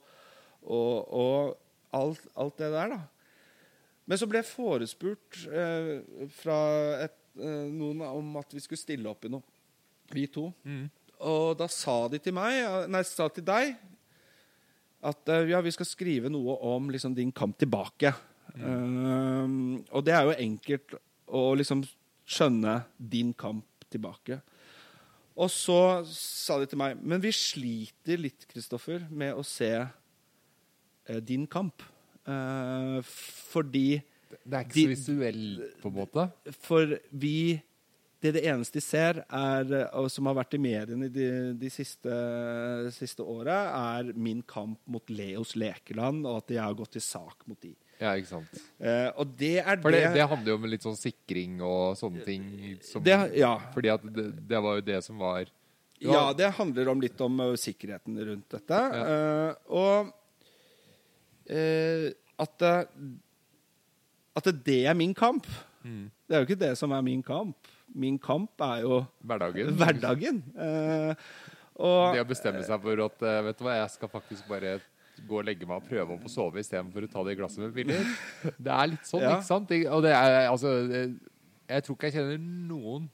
[0.64, 3.00] og, og alt, alt det der, da.
[4.08, 5.98] Men så ble jeg forespurt eh,
[6.40, 6.58] fra
[7.04, 9.44] et, eh, noen om at vi skulle stille opp i noe,
[10.12, 10.48] vi to.
[10.64, 10.86] Mm.
[11.28, 12.60] Og da sa de til meg,
[12.90, 13.74] nei, sa til deg,
[15.08, 18.12] at eh, ja, vi skal skrive noe om liksom, din kamp tilbake.
[18.58, 20.94] Um, og det er jo enkelt
[21.30, 21.84] å liksom
[22.28, 24.40] skjønne din kamp tilbake.
[25.38, 31.20] Og så sa de til meg Men vi sliter litt, Kristoffer, med å se eh,
[31.22, 31.84] din kamp.
[32.26, 32.98] Eh,
[33.52, 34.00] fordi
[34.30, 36.28] Det er ikke De- så visuelt, på en måte.
[36.64, 37.34] For vi
[38.20, 42.10] det, det eneste de ser, er, og som har vært i mediene de, de siste,
[42.90, 43.58] siste åra,
[44.00, 47.70] er min kamp mot Leos Lekeland, og at jeg har gått til sak mot de.
[48.00, 48.58] Ja, ikke sant.
[48.82, 51.94] Eh, og det er For det, det, det handler jo om litt sånn sikring og
[51.98, 52.44] sånne ting.
[52.82, 53.54] Som, det Ja.
[53.74, 55.46] Fordi at det, det var jo det som var
[56.02, 58.82] Ja, det handler om litt om uh, sikkerheten rundt dette.
[58.98, 60.12] Eh, og
[61.50, 62.88] eh, at, det-
[64.36, 65.46] at det er min kamp.
[65.84, 67.56] Det er jo ikke det som er min kamp.
[67.94, 69.72] Min kamp er jo hverdagen.
[69.78, 70.42] hverdagen.
[70.58, 71.14] Eh,
[71.78, 74.78] og Det å bestemme seg for at eh, vet du hva, jeg skal faktisk bare
[75.28, 77.72] gå og legge meg og prøve å få sove istedenfor å ta det glasset med
[77.74, 78.04] piller.
[78.64, 79.36] Det er litt sånn, Ja.
[79.38, 79.72] ikke sant?
[79.90, 81.14] Og det er altså eh,
[81.70, 83.08] Jeg tror ikke jeg kjenner noen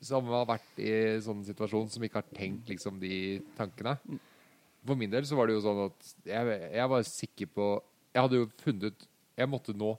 [0.00, 0.90] som har vært i
[1.22, 3.96] sånn situasjon, som ikke har tenkt liksom de tankene.
[4.86, 7.64] For min del så var det jo sånn at jeg, jeg var sikker på
[8.14, 9.90] Jeg hadde jo funnet Jeg måtte nå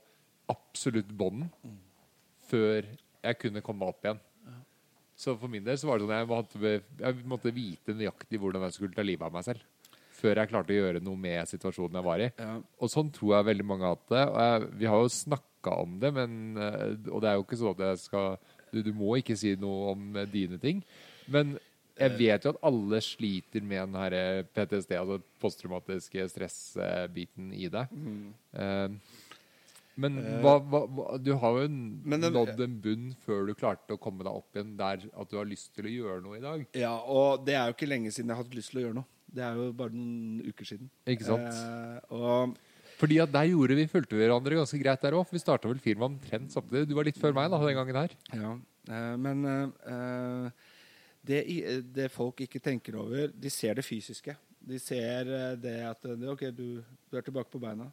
[0.52, 1.50] absolutt bånden
[2.50, 4.22] før jeg kunne komme opp igjen.
[5.20, 8.64] Så for min del så var det sånn jeg måtte, jeg måtte vite nøyaktig hvordan
[8.68, 9.66] jeg skulle ta livet av meg selv.
[10.20, 12.30] Før jeg klarte å gjøre noe med situasjonen jeg var i.
[12.40, 12.54] Ja.
[12.80, 14.24] Og sånn tror jeg veldig mange har hatt det.
[14.24, 17.76] Jeg, vi har jo snakka om det, men, eh, og det er jo ikke sånn
[17.76, 18.38] at jeg skal
[18.72, 20.82] du, du må ikke si noe om eh, dine ting.
[21.32, 21.58] Men
[22.00, 27.66] jeg vet jo at alle sliter med den her eh, PTSD, altså posttraumatiske stressbiten i
[27.68, 28.34] i Mm.
[28.54, 28.90] Eh,
[30.00, 34.26] men hva, hva, hva, du har jo nådd en bunn før du klarte å komme
[34.26, 36.66] deg opp igjen der at du har lyst til å gjøre noe i dag.
[36.80, 39.00] Ja, og det er jo ikke lenge siden jeg har hatt lyst til å gjøre
[39.02, 39.10] noe.
[39.30, 40.90] Det er jo bare noen uker siden.
[41.10, 41.48] Ikke sant?
[41.54, 42.58] Eh, og
[43.00, 45.30] Fordi at der gjorde vi, fulgte hverandre ganske greit der òg.
[45.30, 46.90] Vi starta vel firmaet omtrent samtidig.
[46.90, 48.16] Du var litt før meg da, den gangen her.
[48.34, 48.56] Ja,
[48.90, 50.76] eh, men eh, eh,
[51.30, 51.44] det,
[51.94, 54.36] det folk ikke tenker over De ser det fysiske.
[54.60, 57.90] De ser eh, det at eh, OK, du, du er tilbake på beina.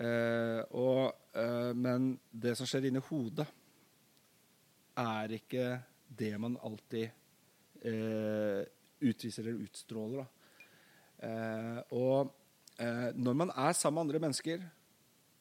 [0.00, 3.48] Eh, og, eh, men det som skjer inni hodet,
[5.02, 5.66] er ikke
[6.12, 7.08] det man alltid
[7.88, 8.62] eh,
[9.02, 10.22] utviser eller utstråler.
[10.22, 10.68] Da.
[11.26, 12.32] Eh, og
[12.78, 14.64] eh, når man er sammen med andre mennesker,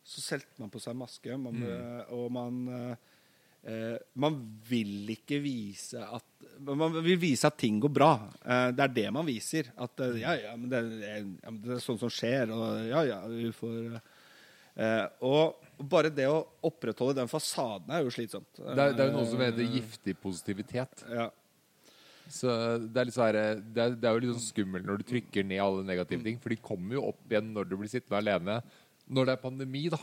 [0.04, 2.14] så selter man på seg maske, man, mm.
[2.18, 8.16] og man eh, Man vil ikke vise at Man vil vise at ting går bra.
[8.42, 9.70] Eh, det er det man viser.
[9.78, 13.20] At ja, ja, men det, ja, men det er sånn som skjer, og ja, ja,
[13.30, 14.02] vi får
[15.22, 18.50] Og bare det å opprettholde den fasaden er jo slitsomt.
[18.56, 21.06] Det er, det er jo noe som heter Eh, giftig positivitet.
[21.12, 21.30] ja.
[22.32, 22.48] Så
[22.80, 25.04] det er, litt sånn her, det, er, det er jo litt sånn skummelt når du
[25.10, 26.38] trykker ned alle negative ting.
[26.40, 28.56] For de kommer jo opp igjen når du blir sittende alene.
[29.12, 30.00] Når det er pandemi, da.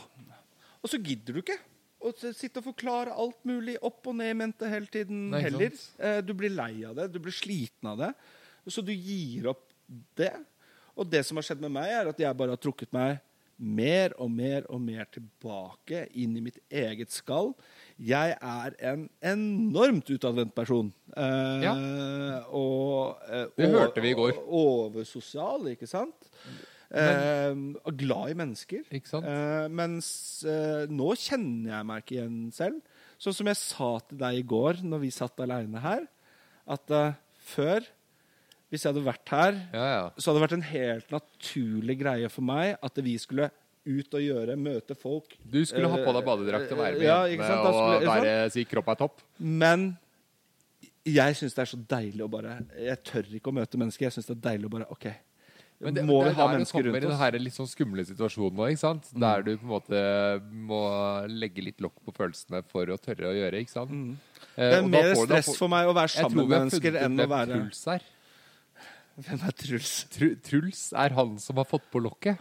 [0.83, 1.57] Og så gidder du ikke
[2.05, 5.73] å sitte og forklare alt mulig opp og ned i mente hele tiden Nei, heller.
[5.97, 8.11] Eh, Du blir lei av det, du blir sliten av det.
[8.69, 9.65] Så du gir opp
[10.19, 10.35] det.
[10.93, 13.17] Og det som har skjedd med meg, er at jeg bare har trukket meg
[13.59, 17.51] mer og mer og mer tilbake inn i mitt eget skall.
[17.99, 20.93] Jeg er en enormt utadvendt person.
[21.15, 21.73] Eh, Ja.
[22.55, 24.37] Og eh, Det hørte vi i går.
[24.47, 26.29] og Oversosial, ikke sant?
[26.89, 27.53] Eh,
[27.85, 28.87] og glad i mennesker.
[28.91, 29.25] Ikke sant?
[29.27, 32.79] Eh, mens eh, nå kjenner jeg meg ikke igjen selv.
[33.19, 36.07] Sånn som jeg sa til deg i går når vi satt aleine her,
[36.65, 37.13] at eh,
[37.51, 37.83] før,
[38.69, 40.03] hvis jeg hadde vært her, Ja, ja.
[40.17, 43.49] så hadde det vært en helt naturlig greie for meg at vi skulle
[43.89, 45.33] ut og gjøre, møte folk.
[45.49, 48.91] Du skulle ha på deg badedrakt og være med Ja, jentene og være, si kropp
[48.93, 49.23] er topp.
[49.39, 49.97] Men
[51.07, 54.05] jeg syns det er så deilig å bare Jeg tør ikke å møte mennesker.
[54.09, 55.07] Jeg syns det er deilig å bare OK.
[55.79, 57.01] Men det, må det vi er ha mennesker rundt oss?
[57.01, 57.19] Det er Mm.
[57.23, 59.05] her litt sånn skumle situasjonen nå, ikke sant?
[59.15, 60.81] Der du på en måte må
[61.31, 63.89] legge litt lokk på følelsene for å tørre å gjøre, ikke sant?
[63.89, 64.17] Mm.
[64.57, 67.55] Eh, Det er mer stress for meg å være sammen med mennesker enn å være
[67.55, 68.03] Truls er.
[69.25, 69.93] Hvem er Truls?
[70.13, 72.39] Tr Truls er han som har fått på lokket.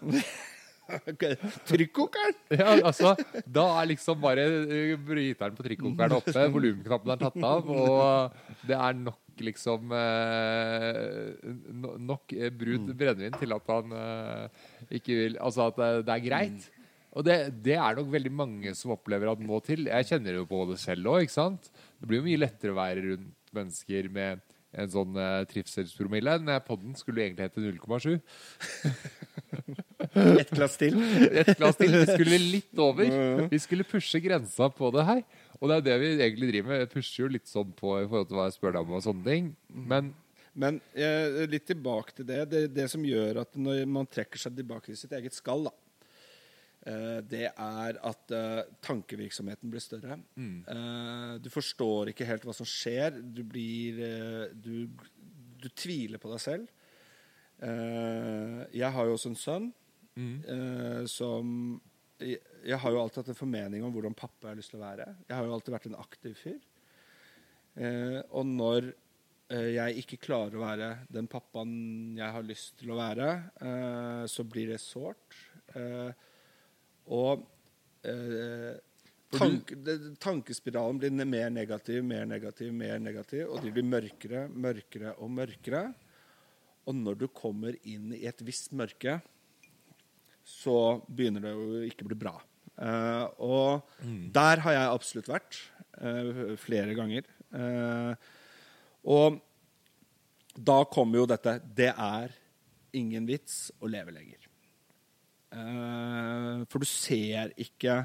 [1.69, 2.37] Trykkokeren!
[2.55, 3.13] Ja, altså,
[3.45, 8.79] da er liksom bare eh, bryteren på trykkokeren oppe, volumknappen er tatt av, og det
[8.79, 11.37] er nok liksom eh,
[11.79, 14.65] Nok brunt brut brennevin til at han eh,
[14.99, 16.69] ikke vil Altså at det, er greit.
[17.13, 19.87] Og det, det er nok veldig mange som opplever at må til.
[19.93, 21.29] Jeg kjenner jo på det selv òg.
[21.29, 24.43] Det blir jo mye lettere å være rundt mennesker med
[24.77, 26.35] en sånn uh, trivselspromille.
[26.43, 28.19] Den podden skulle egentlig hete 0,7.
[30.39, 30.97] Ett glass til.
[31.41, 31.93] Et glass til.
[31.95, 33.49] Vi skulle litt over.
[33.49, 35.23] Vi skulle pushe grensa på det her.
[35.59, 36.85] Og det er det vi egentlig driver med.
[36.85, 39.05] Vi pusher jo litt sånn på i forhold til hva jeg spør deg om og
[39.09, 39.53] sånne ting.
[39.69, 40.13] Men
[40.59, 42.45] Men eh, litt tilbake til det.
[42.51, 42.63] det.
[42.75, 45.88] Det som gjør at når man trekker seg tilbake til sitt eget skall, da, eh,
[46.79, 50.15] det er at eh, tankevirksomheten blir større.
[50.39, 50.63] Mm.
[51.43, 53.19] du forstår ikke helt hva som skjer.
[53.21, 54.87] Du blir eh, du,
[55.59, 56.71] du tviler på deg selv.
[57.59, 59.69] Eh, jeg har jo også en sønn
[60.15, 61.07] mm.
[61.11, 61.51] som
[62.23, 64.81] jeg, jeg har jo alltid hatt en formening om hvordan pappa jeg har lyst til
[64.81, 65.07] å være.
[65.29, 66.59] Jeg har jo alltid vært en aktiv fyr.
[67.79, 68.89] Eh, og når
[69.55, 73.29] eh, jeg ikke klarer å være den pappaen jeg har lyst til å være,
[73.63, 75.39] eh, så blir det sårt.
[75.79, 76.11] Eh,
[77.09, 77.45] og
[78.07, 78.75] eh,
[79.35, 79.73] tank,
[80.23, 85.87] tankespiralen blir mer negativ, mer negativ, mer negativ, og de blir mørkere, mørkere og mørkere.
[86.89, 89.19] Og når du kommer inn i et visst mørke,
[90.49, 90.79] så
[91.09, 92.35] begynner det jo ikke å bli bra.
[92.79, 94.01] Eh, og
[94.35, 95.61] der har jeg absolutt vært
[96.01, 97.29] eh, flere ganger.
[97.53, 98.13] Eh,
[99.09, 99.41] og
[100.59, 102.33] da kommer jo dette Det er
[102.99, 104.48] ingen vits å leve lenger.
[105.53, 108.03] Eh, for du ser ikke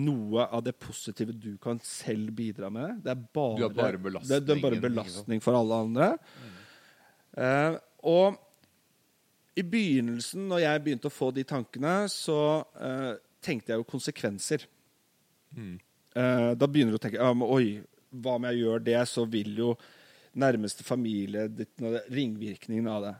[0.00, 3.00] noe av det positive du kan selv bidra med.
[3.04, 6.12] Det er bare, Du er bare belastning, Det, det er bare belastning for alle andre.
[7.36, 7.78] Eh,
[8.10, 8.38] og
[9.58, 14.64] i begynnelsen, når jeg begynte å få de tankene, så uh, tenkte jeg jo konsekvenser.
[16.14, 17.80] Eh, da begynner du å tenke ja, men, Oi,
[18.22, 19.72] hva om jeg gjør det, så vil jo
[20.38, 21.74] nærmeste familie ditt,
[22.10, 23.14] Ringvirkningen av det.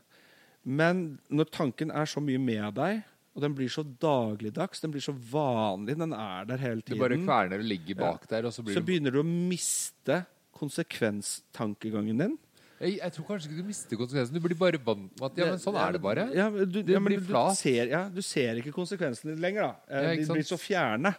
[0.65, 3.01] Men når tanken er så mye med deg,
[3.35, 7.01] og den blir så dagligdags, den blir så vanlig, den er der hele det Du
[7.01, 8.89] bare kverner og ligger bak der, og så blir så du...
[8.91, 10.25] begynner du å miste
[10.61, 12.35] konsekvenstankegangen din.
[12.81, 14.35] jeg, jeg tror kanskje ikke du mister konsekvensen.
[14.37, 16.27] Du blir bare vant med at ja, men sånn er det bare.
[16.37, 17.55] Ja, du, Det ja, men blir du, flat.
[17.55, 19.73] Du ser, ja, du ser ikke konsekvensene lenger, da.
[19.89, 21.15] Eh, Ja, de blir så fjerne.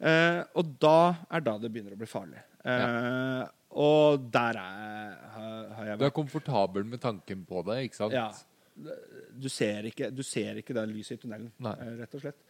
[0.00, 0.96] Eh, og da
[1.30, 2.40] er da det begynner å bli farlig.
[2.64, 3.44] Eh,
[3.74, 8.14] Og der er, har, har jeg Du er komfortabel med tanken på det, ikke sant?
[8.14, 8.28] Ja.
[8.74, 11.74] Du, ser ikke, du ser ikke det lyset i tunnelen, Nei.
[11.80, 12.40] eh, rett og slett.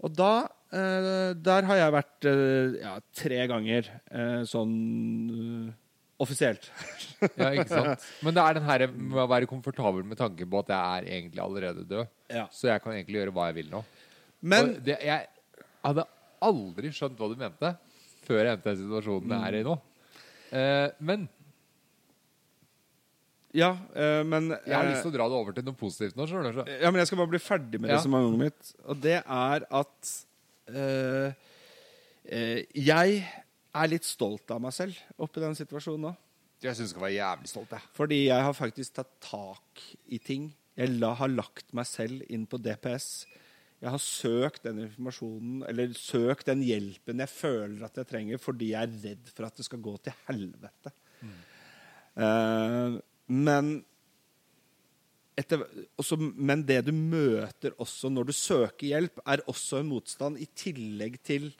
[0.00, 0.32] Og da
[0.72, 3.90] eh, Der har jeg vært eh, ja, tre ganger
[4.48, 4.74] sånn
[6.20, 6.70] offisielt.
[7.40, 8.06] Ja, ikke sant?
[8.24, 11.10] Men det er den her med å være komfortabel med tanken på at jeg er
[11.18, 12.08] egentlig allerede død.
[12.32, 12.46] Ja.
[12.52, 13.82] Så jeg kan egentlig gjøre hva jeg vil nå.
[14.40, 15.28] Men det, jeg
[15.84, 16.06] hadde
[16.48, 17.74] aldri skjønt hva du mente
[18.24, 19.76] før jeg endte den situasjonen jeg er i nå.
[21.10, 21.26] Men
[23.56, 26.14] Ja, eh, men jeg har eh, lyst til å dra det over til noe positivt
[26.18, 26.26] nå.
[26.30, 26.60] skjønner du?
[26.70, 27.96] Ja, men jeg skal bare bli ferdig med Ja.
[27.98, 28.72] resonnementet mitt.
[28.86, 30.12] Og det er at
[30.70, 31.32] eh,
[32.30, 33.24] eh, Jeg
[33.74, 36.14] er litt stolt av meg selv oppi den situasjonen nå.
[36.62, 37.70] Jeg syns du skal være jævlig stolt.
[37.74, 37.88] Jeg.
[37.96, 40.50] Fordi jeg har faktisk tatt tak i ting.
[40.76, 43.24] Jeg la, har lagt meg selv inn på DPS.
[43.80, 48.74] Jeg har søkt den informasjonen, eller søkt den hjelpen jeg føler at jeg trenger, fordi
[48.74, 50.92] jeg er redd for at det skal gå til helvete.
[52.20, 52.98] Eh,
[53.30, 53.78] men
[55.38, 55.62] etter,
[55.98, 60.48] også, men det du møter også når du søker hjelp, er også en motstand i
[60.58, 61.50] tillegg til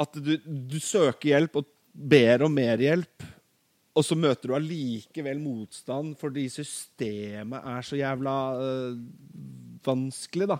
[0.00, 3.26] at du, du søker hjelp og ber om mer hjelp,
[3.94, 8.96] og så møter du allikevel motstand fordi systemet er så jævla øh,
[9.86, 10.58] vanskelig, da.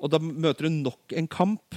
[0.00, 1.74] Og da møter du nok en kamp.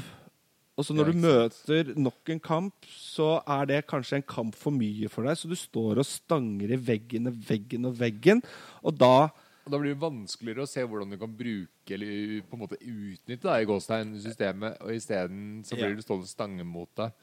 [0.74, 4.74] Og så når du møter nok en kamp, så er det kanskje en kamp for
[4.74, 5.38] mye for deg.
[5.38, 8.42] Så du står og stanger i veggen og veggen og veggen.
[8.82, 9.30] Og da
[9.64, 12.80] Og Da blir det vanskeligere å se hvordan du kan bruke eller på en måte
[12.82, 17.14] utnytte da, i gåstein-systemet, og isteden så blir du stående stange mot deg.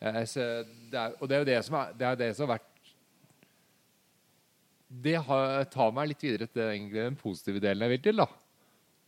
[0.00, 2.70] Det er, og det er jo det som, er, det er det som har vært
[5.04, 8.24] Det har, tar meg litt videre til egentlig den positive delen jeg vil til.
[8.24, 8.26] da.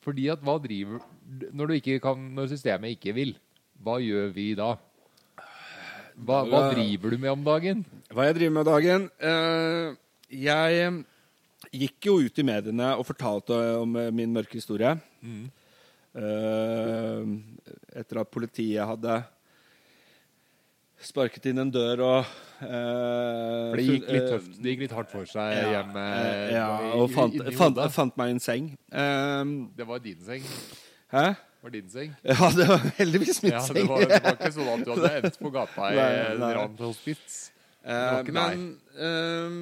[0.06, 1.02] Fordi at hva driver
[1.52, 3.34] Når, du ikke kan, når systemet ikke vil,
[3.82, 4.70] hva gjør vi da?
[6.16, 7.84] Hva, hva driver du med om dagen?
[8.08, 9.02] Hva jeg driver med om dagen?
[9.20, 9.96] Eh,
[10.32, 11.04] jeg
[11.76, 14.94] gikk jo ut i mediene og fortalte om eh, min mørke historie.
[16.16, 17.24] Eh,
[18.00, 19.18] etter at politiet hadde
[21.06, 22.20] sparket inn en dør og
[22.64, 26.04] eh, For det gikk litt eh, tøft, det gikk litt hardt for seg ja, hjemme.
[26.24, 28.70] eh, ja, og fant, fant, fant meg en seng.
[28.88, 30.48] Eh, Det var din seng.
[31.12, 31.26] hæ?
[31.66, 32.14] Var din seng.
[32.30, 33.90] Ja, det var heldigvis min Ja, det, seng.
[33.90, 36.08] var, det var ikke sånn at du hadde endt på gata i Nei,
[36.42, 36.52] nei.
[36.60, 37.40] Rand hospits.
[37.86, 38.64] Eh, men
[38.98, 39.58] eh,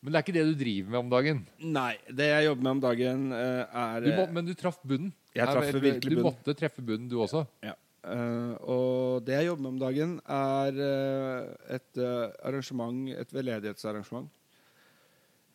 [0.00, 1.38] Men det er ikke det du driver med om dagen.
[1.76, 5.10] Nei, det jeg jobber med om dagen, uh, er Du må, men du traff bunnen.
[5.34, 7.42] Jeg traff virkelig Du måtte treffe bunnen, du også.
[7.64, 7.74] Ja.
[8.06, 14.28] Uh, og det jeg jobber med om dagen, er eh, et eh, arrangement, et veldedighetsarrangement.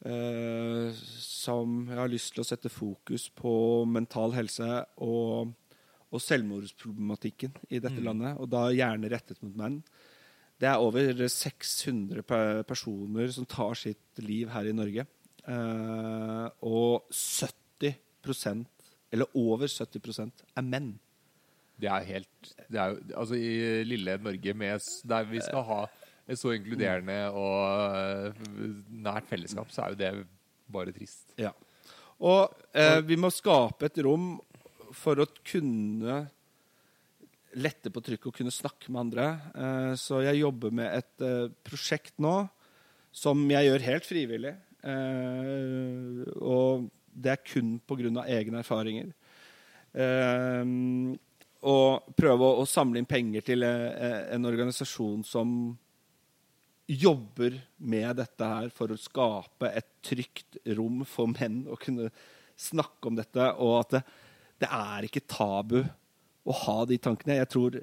[0.01, 0.89] Uh,
[1.21, 3.53] som jeg har lyst til å sette fokus på
[3.87, 4.67] mental helse
[4.97, 5.53] og,
[6.11, 8.35] og selvmordsproblematikken i dette landet.
[8.41, 9.79] Og da gjerne rettet mot menn.
[10.61, 12.21] Det er over 600
[12.67, 15.07] personer som tar sitt liv her i Norge.
[15.41, 18.67] Eh, og 70%
[19.11, 20.93] eller over 70% er menn.
[21.81, 25.81] Det er helt det er Altså, i lille Norge, med, der vi skal ha
[26.29, 30.27] et så inkluderende og øh, nært fellesskap, så er jo det
[30.71, 31.33] bare trist.
[31.39, 31.51] Ja.
[32.21, 34.35] Og eh, vi må skape et rom
[34.97, 36.21] for å kunne
[37.59, 39.27] lette på trykket og kunne snakke med andre.
[39.55, 42.35] Eh, så jeg jobber med et eh, prosjekt nå
[43.11, 44.53] som jeg gjør helt frivillig.
[44.87, 48.23] Eh, og det er kun pga.
[48.23, 49.11] egne erfaringer.
[51.61, 55.49] Og prøve å, samle inn penger til en organisasjon som
[56.87, 62.07] jobber med dette her for å skape et trygt rom for menn å kunne
[62.55, 64.01] snakke om dette, og at det,
[64.61, 67.39] det er ikke tabu å ha de tankene.
[67.41, 67.79] Jeg tror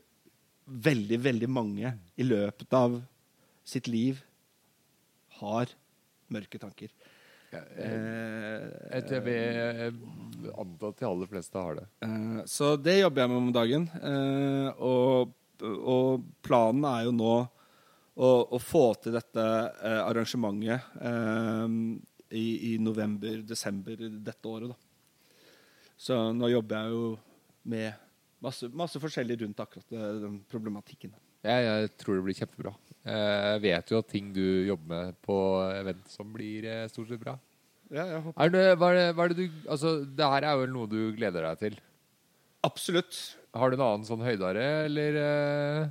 [0.68, 2.99] veldig, veldig mange i løpet av
[3.68, 4.20] sitt liv
[5.41, 5.70] har
[6.33, 6.91] mørke tanker.
[7.49, 7.93] Jeg, jeg,
[8.93, 11.87] Eh, jeg vil anta at de aller fleste har det.
[12.05, 13.87] Eh, Så det jobber jeg med om dagen.
[14.03, 15.33] Eh, Og,
[15.64, 17.33] og planen er jo nå
[18.18, 21.79] å, å få til dette eh, arrangementet eh,
[22.37, 24.74] i, i november-desember dette året.
[24.74, 24.76] Da.
[25.99, 27.07] Så nå jobber jeg jo
[27.68, 28.05] med
[28.44, 31.16] masse, masse forskjellig rundt akkurat den problematikken.
[31.46, 32.72] Jeg, jeg tror det blir kjempebra.
[33.09, 35.36] Jeg vet jo at ting du jobber med på
[35.72, 37.36] event som blir eh, stort sett bra.
[37.88, 38.40] Ja, jeg håper.
[38.44, 40.90] Er det, hva, er det, hva er det du Altså, det her er vel noe
[40.90, 41.78] du gleder deg til.
[42.66, 43.20] Absolutt.
[43.57, 45.86] Har du en annen sånn høydare, eller eh?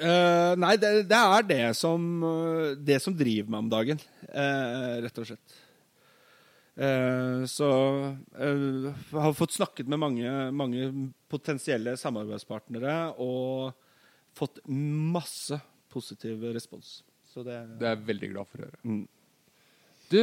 [0.00, 4.00] Eh, nei, det, det er det som, eh, det som driver meg om dagen,
[4.30, 5.58] uh, rett og slett.
[6.82, 7.68] Eh, så
[8.38, 10.88] eh, har fått snakket med mange, mange
[11.30, 13.76] potensielle samarbeidspartnere og
[14.34, 15.60] fått masse
[15.92, 17.02] positiv respons.
[17.32, 18.80] Så det, Det er jeg veldig glad for å høre.
[18.84, 19.04] Mm.
[20.12, 20.22] Du,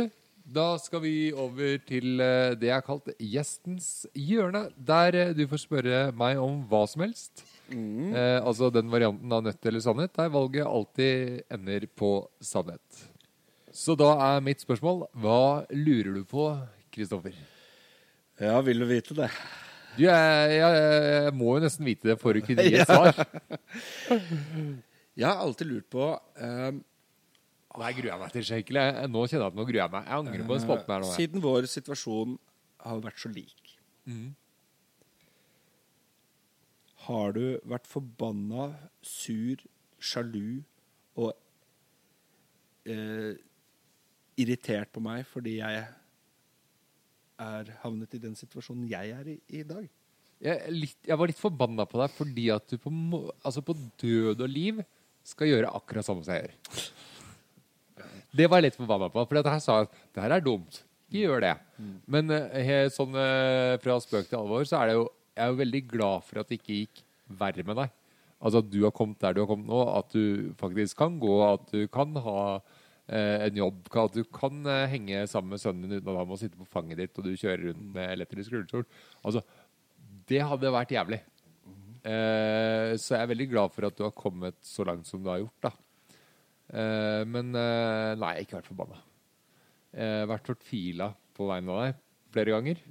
[0.50, 4.64] Da skal vi over til eh, det jeg har kalt gjestens hjørne.
[4.76, 7.44] Der eh, du får spørre meg om hva som helst.
[7.70, 13.04] Eh, altså den varianten av nødt eller sannhet der valget alltid ender på sannhet.
[13.76, 16.50] Så da er mitt spørsmål hva lurer du på,
[16.94, 17.36] Kristoffer?
[18.40, 19.30] Ja, vil du vite det?
[19.98, 20.84] Du, jeg, jeg,
[21.26, 23.18] jeg må jo nesten vite det for å kunne gi et svar.
[25.20, 26.78] Jeg har alltid lurt på um,
[27.80, 28.84] Nei, gruer jeg meg til skikkelig.
[29.12, 30.06] Nå kjenner jeg at nå gruer jeg meg.
[30.08, 31.10] Jeg angrer på den spalten her nå.
[31.10, 31.18] jeg.
[31.20, 32.38] Siden vår situasjon
[32.86, 33.74] har vært så lik
[34.08, 34.30] mm.
[37.10, 38.70] Har du vært forbanna,
[39.06, 39.62] sur,
[40.00, 40.62] sjalu
[41.20, 41.34] og
[42.88, 43.36] eh,
[44.40, 45.84] irritert på meg fordi jeg
[47.40, 49.86] er havnet i den situasjonen jeg er i i dag?
[50.40, 52.92] Jeg, litt, jeg var litt forbanna på deg fordi at du på,
[53.44, 54.80] altså på død og liv
[55.28, 56.86] skal gjøre akkurat samme som jeg gjør.
[58.40, 59.24] Det var jeg litt forbanna på.
[59.28, 60.82] For jeg sa at det her er dumt.
[61.10, 61.54] Ikke gjør det.
[62.14, 65.08] Men eh, he- sånn eh, fra spøk til alvor, så er det jo
[65.40, 67.02] Jeg er jo veldig glad for at det ikke gikk
[67.40, 67.92] verre med deg.
[68.44, 71.36] Altså at du har kommet der du har kommet nå, at du faktisk kan gå,
[71.46, 72.42] at du kan ha
[73.10, 76.38] en jobb, at du kan eh, henge sammen med sønnen din uten at han må
[76.40, 78.86] sitte på fanget ditt, og du kjører rundt med elektrisk rullestol.
[79.24, 79.44] Altså,
[80.30, 81.22] det hadde vært jævlig.
[82.00, 85.32] Eh, så jeg er veldig glad for at du har kommet så langt som du
[85.32, 85.74] har gjort, da.
[86.70, 89.02] Eh, men eh, nei, jeg har ikke vært forbanna.
[89.90, 92.82] Har vært fortvila på vegne av deg flere ganger.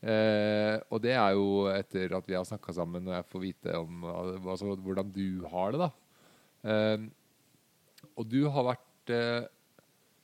[0.00, 3.74] Eh, og det er jo etter at vi har snakka sammen og jeg får vite
[3.76, 5.90] om altså, hvordan du har det, da.
[6.64, 7.08] Eh,
[8.16, 9.48] og du har vært eh,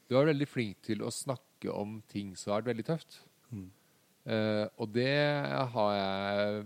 [0.06, 3.20] Du har vært veldig flink til å snakke om ting som har vært veldig tøft.
[4.26, 5.12] Eh, og det
[5.74, 6.64] har jeg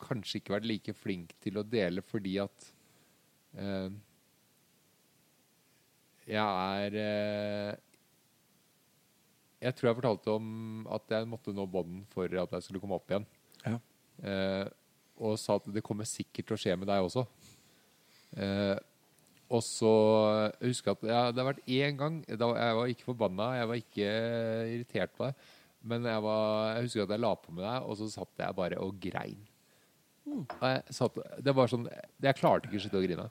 [0.00, 2.68] kanskje ikke vært like flink til å dele fordi at
[3.56, 3.90] eh,
[6.26, 7.76] jeg er eh,
[9.62, 10.48] Jeg tror jeg fortalte om
[10.92, 13.24] at jeg måtte nå bånden for at jeg skulle komme opp igjen.
[13.64, 13.78] Ja.
[14.20, 14.66] Eh,
[15.16, 17.24] og sa at det kommer sikkert til å skje med deg også.
[18.36, 18.76] Eh,
[19.46, 19.92] og så
[20.60, 23.70] jeg husker at ja, det har vært én gang da Jeg var ikke forbanna, jeg
[23.70, 24.08] var ikke
[24.72, 25.50] irritert på deg.
[25.86, 28.58] Men jeg, var, jeg husker at jeg la på med deg, og så satt jeg
[28.58, 29.44] bare og grein.
[30.26, 33.26] Og jeg satt, det var sånn Jeg klarte ikke å sitte og grine.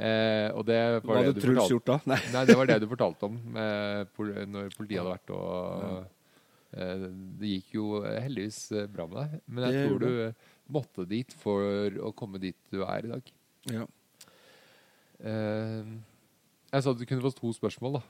[0.00, 1.98] Eh, og det Hva var det hadde du Truls fortalte gjort da?
[2.08, 2.18] Nei.
[2.34, 5.98] Nei, det var det du fortalte om eh, når politiet hadde vært og
[6.72, 7.04] eh,
[7.42, 8.60] Det gikk jo heldigvis
[8.94, 9.38] bra med deg.
[9.46, 10.10] Men jeg tror du
[10.70, 13.32] måtte dit for å komme dit du er i dag.
[13.70, 13.86] Ja.
[15.20, 15.90] Eh,
[16.70, 18.02] jeg sa at du kunne få to spørsmål, da.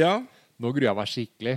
[0.00, 0.12] ja.
[0.60, 1.54] Nå gruer jeg meg skikkelig.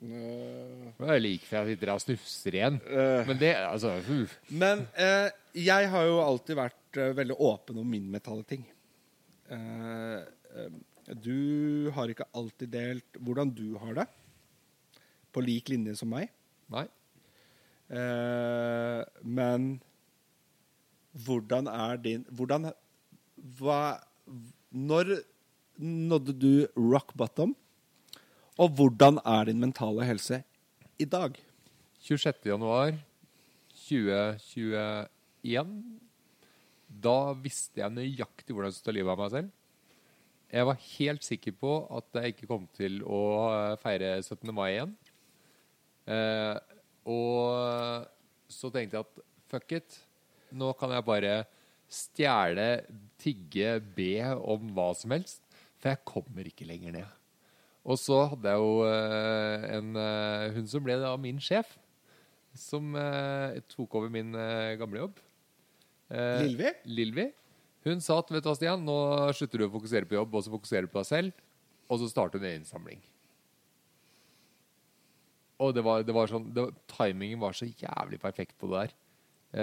[0.00, 2.78] Det er like før jeg sitter og snufser igjen.
[2.88, 4.32] Eh, Men det, altså uh.
[4.50, 8.64] Men eh, jeg har jo alltid vært eh, veldig åpen om min mentale ting.
[9.50, 10.18] Eh,
[10.56, 10.72] eh,
[11.14, 14.08] du har ikke alltid delt hvordan du har det,
[15.30, 16.32] på lik linje som meg.
[16.74, 16.86] Nei.
[17.90, 19.72] Eh, men
[21.26, 22.68] hvordan er din Hvordan
[23.58, 23.80] Hva
[24.70, 25.24] Når
[25.82, 27.56] nådde du rock bottom?
[28.60, 30.44] Og hvordan er din mentale helse
[30.98, 31.34] i dag?
[32.00, 32.46] 26.
[32.46, 32.94] januar
[33.88, 35.98] 2021
[37.02, 39.50] Da visste jeg nøyaktig hvordan jeg skulle ta livet av meg selv.
[40.50, 44.54] Jeg var helt sikker på at jeg ikke kom til å eh, feire 17.
[44.54, 44.96] mai igjen.
[46.10, 46.56] Eh,
[47.10, 48.06] og
[48.50, 50.00] så tenkte jeg at fuck it.
[50.50, 51.34] Nå kan jeg bare
[51.90, 52.66] stjele,
[53.20, 55.42] tigge, be om hva som helst.
[55.80, 57.16] For jeg kommer ikke lenger ned.
[57.88, 61.70] Og så hadde jeg jo eh, en eh, Hun som ble da min sjef,
[62.54, 64.32] som eh, tok over min
[64.80, 65.20] gamle jobb.
[66.10, 66.72] Lilvi?
[66.90, 67.28] Lilvi.
[67.86, 68.96] Hun sa at vet du hva, Stian, nå
[69.38, 71.38] slutter du å fokusere på jobb, og så fokuserer du på deg selv.
[71.88, 73.00] Og så starter hun en innsamling.
[75.60, 78.82] Og det var, det var sånn det, var- Timingen var så jævlig perfekt på det
[78.84, 78.94] der.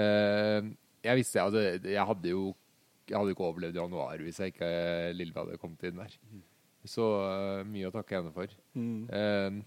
[0.01, 0.69] Eh,
[1.05, 2.47] jeg visste altså, Jeg hadde jo
[3.07, 4.69] jeg hadde ikke overlevd januar hvis jeg ikke
[5.15, 6.15] Lille hadde kommet inn der.
[6.87, 8.51] Så uh, mye å takke henne for.
[8.77, 9.59] Eh,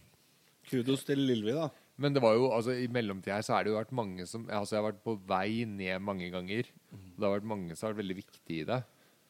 [0.68, 1.70] Kudos til Lilvi, da.
[2.01, 4.45] men det var jo, altså i mellomtida her så er det jo vært mange som
[4.53, 6.68] Altså jeg har vært på vei ned mange ganger.
[6.93, 8.81] Og Det har vært mange som har vært veldig viktige i det.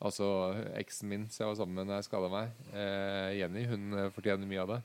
[0.01, 0.27] Altså
[0.81, 4.13] eksen min som jeg var sammen med da jeg skada meg, eh, Jenny, hun eh,
[4.15, 4.81] fortjener mye av det.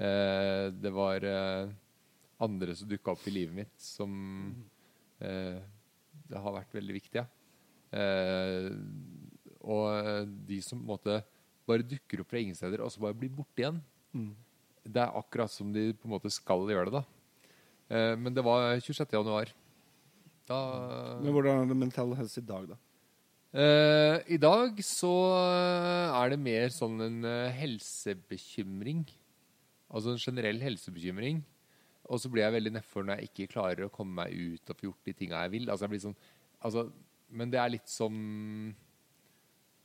[0.00, 1.72] Eh, det var eh,
[2.46, 4.14] andre som dukka opp i livet mitt som
[5.20, 5.58] eh,
[6.30, 7.26] det har vært veldig viktige.
[7.96, 8.70] Eh,
[9.66, 11.20] og de som på en måte
[11.66, 13.80] bare dukker opp fra ingen steder, og så bare blir borte igjen.
[14.86, 17.04] Det er akkurat som de på en måte skal gjøre det, da.
[17.90, 19.16] Eh, men det var 26.
[19.18, 19.50] januar.
[20.46, 20.58] Da
[21.18, 22.78] Men hvordan er det mental helse i dag, da?
[23.56, 29.06] Eh, I dag så eh, er det mer sånn en eh, helsebekymring.
[29.88, 31.40] Altså en generell helsebekymring.
[32.06, 34.78] Og så blir jeg veldig nedfor når jeg ikke klarer å komme meg ut og
[34.78, 35.70] få gjort de tinga jeg vil.
[35.70, 36.18] Altså jeg blir sånn,
[36.68, 36.86] altså,
[37.34, 38.14] men det er litt som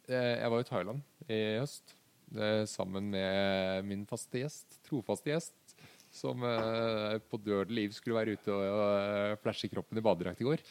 [0.06, 1.02] eh, Jeg var i Thailand
[1.32, 1.96] i høst
[2.36, 5.76] eh, sammen med min faste gjest, trofaste gjest,
[6.14, 10.62] som eh, på død liv skulle være ute og, flashe kroppen i badedrakt i går.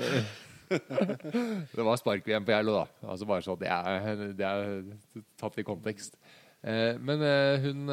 [0.70, 3.08] det var spark-VM på Geilo, da.
[3.08, 6.20] Altså bare så det er, det er tatt i kontekst.
[6.60, 7.22] Men
[7.64, 7.88] hun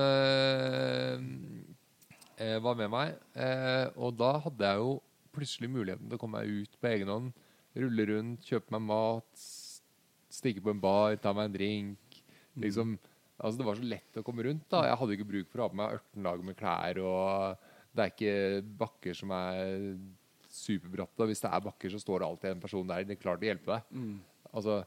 [2.38, 4.96] eh, var med meg, eh, og da hadde jeg jo
[5.36, 7.32] plutselig muligheten til å komme meg ut på egen hånd.
[7.78, 9.48] Rulle rundt, kjøpe meg mat,
[10.34, 12.22] stikke på en bar, ta meg en drink.
[12.58, 12.96] Liksom,
[13.38, 14.66] altså Det var så lett å komme rundt.
[14.70, 17.02] da Jeg hadde ikke bruk for å ha på meg 18 lag med klær.
[17.06, 19.98] Og det er ikke bakker som er
[20.50, 21.28] superbratte.
[21.30, 23.06] Hvis det er bakker, så står det alltid en person der.
[23.06, 24.02] Det er klart å hjelpe deg.
[24.58, 24.80] Altså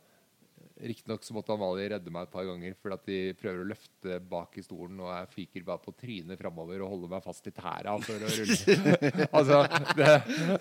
[0.81, 4.57] Riktignok måtte Amalie redde meg et par ganger fordi at de prøver å løfte bak
[4.61, 7.97] i stolen, og jeg fyker bare på trynet framover og holder meg fast i tæra
[8.05, 8.57] for å rulle.
[9.39, 9.61] altså,
[9.99, 10.11] det,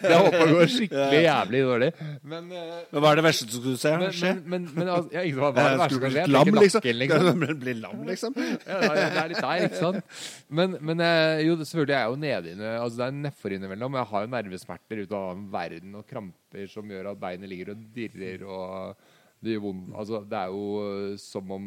[0.03, 1.91] det håper går skikkelig jævlig dårlig.
[2.34, 3.93] Men, eh, Men hva er det verste som skulle se?
[3.95, 6.26] men, men, men, altså, ja, ikke, hva, er det verste som skje?
[6.26, 6.89] Skulle lam, liksom.
[7.03, 7.59] liksom.
[7.63, 8.39] Bli lam, liksom?
[8.39, 10.20] Ja, det er- er litt der, ikke sant?
[10.49, 13.97] Men, men eh, jo, selvfølgelig er jeg jo nede inne Altså det er nedfor innimellom.
[13.99, 17.88] Jeg har jo nervesmerter ut av verden og kramper som gjør at beinet ligger og
[17.95, 19.07] dirrer og
[19.43, 19.93] det gjør vondt.
[19.95, 21.65] Altså det er jo eh, som om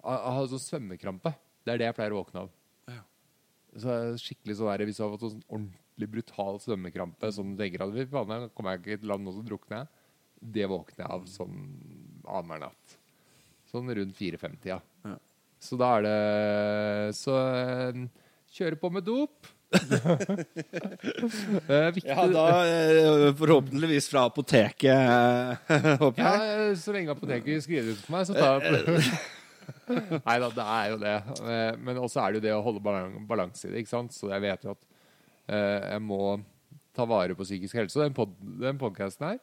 [0.00, 1.34] Jeg har sånn svømmekrampe.
[1.64, 2.52] Det er det jeg pleier å våkne av.
[2.88, 3.02] Ja.
[3.82, 7.84] Så skikkelig sånn der, Hvis du har fått sånn ordentlig brutal svømmekrampe som du tenker
[7.84, 9.88] at "Fy faen, kommer jeg ikke til land nå, så drukner jeg.
[10.40, 11.58] Det våkner jeg av sånn
[12.24, 12.96] annenhver natt.
[13.68, 14.80] Sånn rundt 4-5-tida.
[15.04, 15.16] Ja.
[15.60, 18.06] Så da er det Så eh,
[18.56, 19.46] kjøre på med dop.
[21.94, 22.10] Viktig.
[22.10, 24.94] Ja, da eh, forhåpentligvis fra apoteket,
[26.00, 26.24] håper jeg.
[26.24, 29.04] Ja, så lenge apoteket skriver ut for meg, så tar jeg.
[30.26, 31.14] Nei da, det er jo det.
[31.46, 33.84] Eh, Men også er det jo det å holde balan- balanse i det.
[33.84, 34.14] ikke sant?
[34.16, 34.82] Så jeg vet jo at
[35.50, 36.20] eh, jeg må
[36.96, 37.98] ta vare på psykisk helse.
[37.98, 39.38] Og den, pod den podkasten her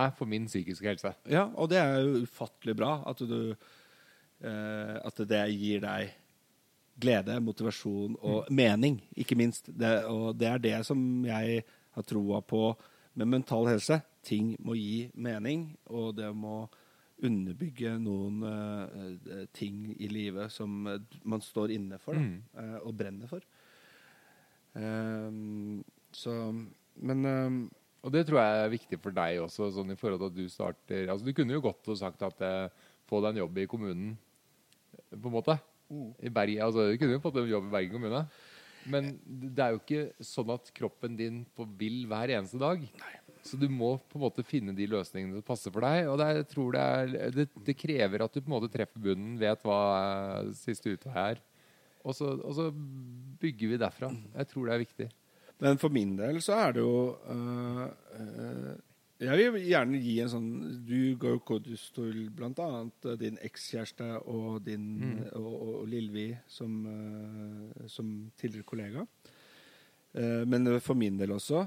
[0.00, 1.14] er for min psykiske helse.
[1.32, 6.12] Ja, og det er jo ufattelig bra at du eh, At det gir deg
[7.00, 9.70] glede, motivasjon og mening, ikke minst.
[9.72, 11.64] Det, og det er det som jeg
[11.96, 12.74] har troa på
[13.18, 14.00] med mental helse.
[14.22, 16.62] Ting må gi mening, og det må
[17.20, 22.38] underbygge noen uh, ting i livet som eh, man står inne for da, Mm.
[22.56, 23.44] uh, og brenner for.
[24.78, 25.82] Ehm,
[26.12, 26.32] så
[26.96, 27.70] Men ehm,
[28.02, 30.48] Og det tror jeg er viktig for deg også, sånn i forhold til at du
[30.48, 32.70] starter Altså Du kunne jo godt sagt at uh,
[33.10, 34.12] få deg en jobb i kommunen,
[35.10, 35.58] på en måte.
[35.90, 38.24] I Bergen, altså Du kunne jo fått en jobb i Bergen kommune.
[38.90, 42.84] Men det er jo ikke sånn at kroppen din på vil hver eneste dag.
[43.44, 46.08] Så du må på en måte finne de løsningene som passer for deg.
[46.12, 49.64] Og det, det, er, det, det krever at du på en måte treffer bunnen, vet
[49.64, 49.80] hva
[50.40, 51.40] eh, siste utvei er.
[52.00, 52.68] Og så, og så
[53.40, 54.10] bygger vi derfra.
[54.12, 55.08] Jeg tror det er viktig.
[55.60, 57.82] Men for min del så er det jo øh,
[58.16, 58.70] øh,
[59.20, 60.48] Jeg vil gjerne gi en sånn
[60.88, 62.68] Du går jo kodus til bl.a.
[63.20, 64.86] din ekskjæreste og din
[65.34, 69.04] og, og, og Lillvi som, øh, som tidligere kollega.
[70.16, 71.66] Eh, men for min del også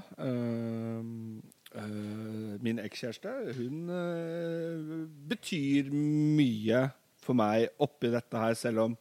[2.62, 3.88] Min ekskjæreste, hun
[5.30, 6.84] betyr mye
[7.24, 8.94] for meg oppi dette her, selv om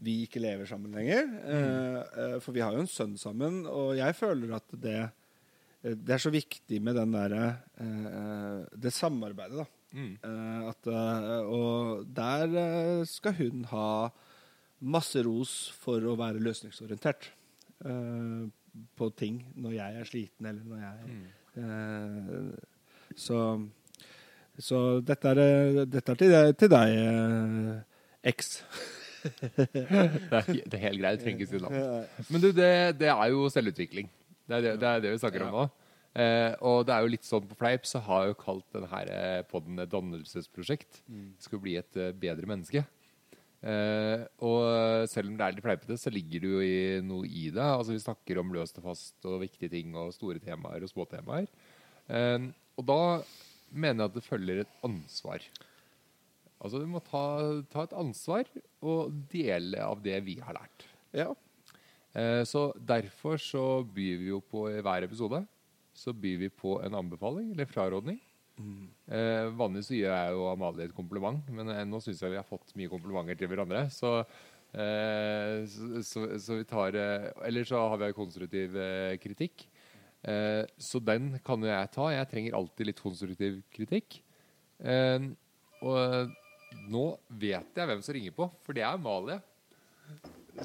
[0.00, 1.28] vi ikke lever sammen lenger.
[1.44, 5.16] Eh, eh, for vi har jo en sønn sammen, og jeg føler at det, eh,
[5.82, 7.44] det er så viktig med den derre
[7.80, 9.66] eh, Det samarbeidet, da.
[9.96, 10.10] Mm.
[10.22, 13.86] Eh, at, eh, og der eh, skal hun ha
[14.80, 17.26] masse ros for å være løsningsorientert
[17.84, 18.44] eh,
[18.96, 21.18] på ting når jeg er sliten, eller når jeg
[21.64, 23.40] eh, Så
[24.60, 27.76] så dette er, eh, dette er til, deg- til deg, eh,
[28.28, 28.50] eks.
[29.50, 31.20] Det er, det er helt greit.
[31.22, 31.76] Trenger ikke si navn.
[32.32, 32.68] Men du, det,
[33.00, 34.08] det er jo selvutvikling.
[34.50, 35.66] Det er det, det, er det vi snakker om nå.
[36.18, 39.18] Eh, og det er jo litt sånn på fleip, så har jeg jo kalt denne
[39.50, 41.04] podden et dannelsesprosjekt.
[41.06, 42.82] Det skal bli et eh, bedre menneske.
[43.60, 47.46] Eh, og selv om det er litt fleipete, så ligger det jo i, noe i
[47.52, 47.62] det.
[47.62, 51.06] Altså Vi snakker om løst og fast og viktige ting og store temaer og små
[51.10, 51.46] temaer.
[52.10, 52.48] Eh,
[52.80, 53.00] og da
[53.70, 55.44] mener jeg at det følger et ansvar.
[56.60, 57.22] Altså Du må ta,
[57.72, 58.50] ta et ansvar
[58.82, 60.88] og dele av det vi har lært.
[61.16, 61.30] Ja.
[62.14, 65.44] Eh, så Derfor så byr vi jo på i hver episode
[66.00, 68.20] så byr vi på en anbefaling eller frarådning.
[69.08, 72.40] Eh, vanligvis så gjør jeg jo Amalie et kompliment, men eh, nå syns jeg vi
[72.40, 73.86] har fått mye komplimenter til hverandre.
[73.94, 74.12] Så,
[74.74, 76.98] eh, så, så, så vi tar
[77.46, 78.76] Eller så har vi konstruktiv
[79.22, 79.66] kritikk.
[80.20, 82.10] Så den kan jo jeg ta.
[82.12, 84.18] Jeg trenger alltid litt konstruktiv kritikk.
[85.80, 86.34] Og
[86.92, 87.04] nå
[87.40, 89.38] vet jeg hvem som ringer på, for det er Amalie.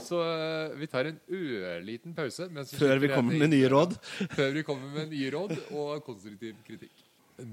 [0.02, 2.48] Så eh, vi tar en ørliten pause.
[2.52, 3.96] mens Før vi kommer med nye råd.
[4.38, 6.94] Før vi kommer med nye råd og konstruktiv kritikk.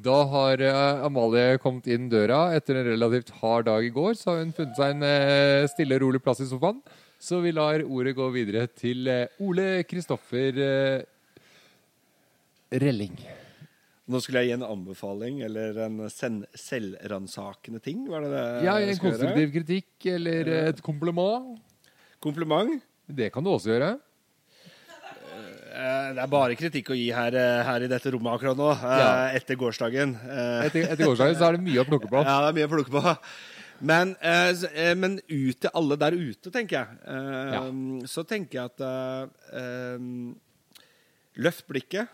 [0.04, 4.14] Da har eh, Amalie kommet inn døra etter en relativt hard dag i går.
[4.18, 6.82] Så har hun funnet seg en eh, stille og rolig plass i sofaen.
[7.22, 9.06] Så vi lar ordet gå videre til
[9.42, 10.56] Ole Kristoffer
[12.72, 13.14] Relling.
[14.10, 18.00] Nå skulle jeg gi en anbefaling eller en sen- selvransakende ting.
[18.10, 21.60] Var det det Ja, en konstruktiv kritikk eller et kompliment.
[22.23, 22.81] Kompliment?
[23.09, 23.93] Det kan du også gjøre.
[25.73, 28.70] Eh, Det er bare kritikk å gi her, eh, her i dette rommet akkurat nå,
[28.77, 29.28] eh, Ja.
[29.39, 30.15] etter gårsdagen.
[30.66, 32.23] Etter, etter gårsdagen så er det mye å plukke på.
[32.28, 33.16] Ja, det er mye å plukke på.
[33.82, 34.15] Men,
[35.01, 36.89] men ut til alle der ute, tenker jeg.
[37.05, 37.62] Eh, Ja.
[38.07, 38.78] Så tenker jeg at
[41.40, 42.09] Løft blikket.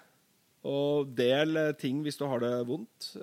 [0.65, 3.17] Og del ting hvis du har det vondt.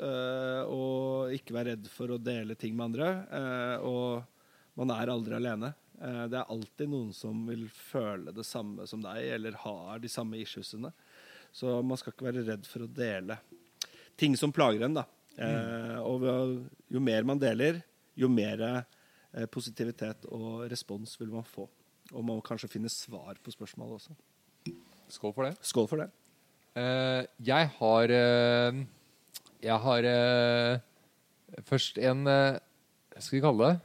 [0.67, 3.79] og ikke vær redd for å dele ting med andre.
[3.81, 4.23] og
[4.77, 5.73] man er aldri alene.
[6.01, 10.11] Eh, det er alltid noen som vil føle det samme som deg, eller har de
[10.11, 10.91] samme issuesene.
[11.55, 13.39] Så man skal ikke være redd for å dele
[14.19, 15.01] ting som plager en.
[15.01, 15.07] da.
[15.35, 15.97] Mm.
[16.07, 16.21] og
[16.87, 17.81] jo mer man deler,
[18.15, 18.61] jo mer
[19.35, 21.67] eh, positivitet og respons vil man få.
[22.13, 24.15] Og man må kanskje finne svar på spørsmålet også.
[25.11, 25.55] Skål for det.
[25.65, 26.09] Skål for det.
[26.75, 28.79] Uh, jeg har uh,
[29.63, 30.79] Jeg har uh,
[31.63, 32.57] først en eh,
[33.13, 33.77] Hva skal vi kalle det?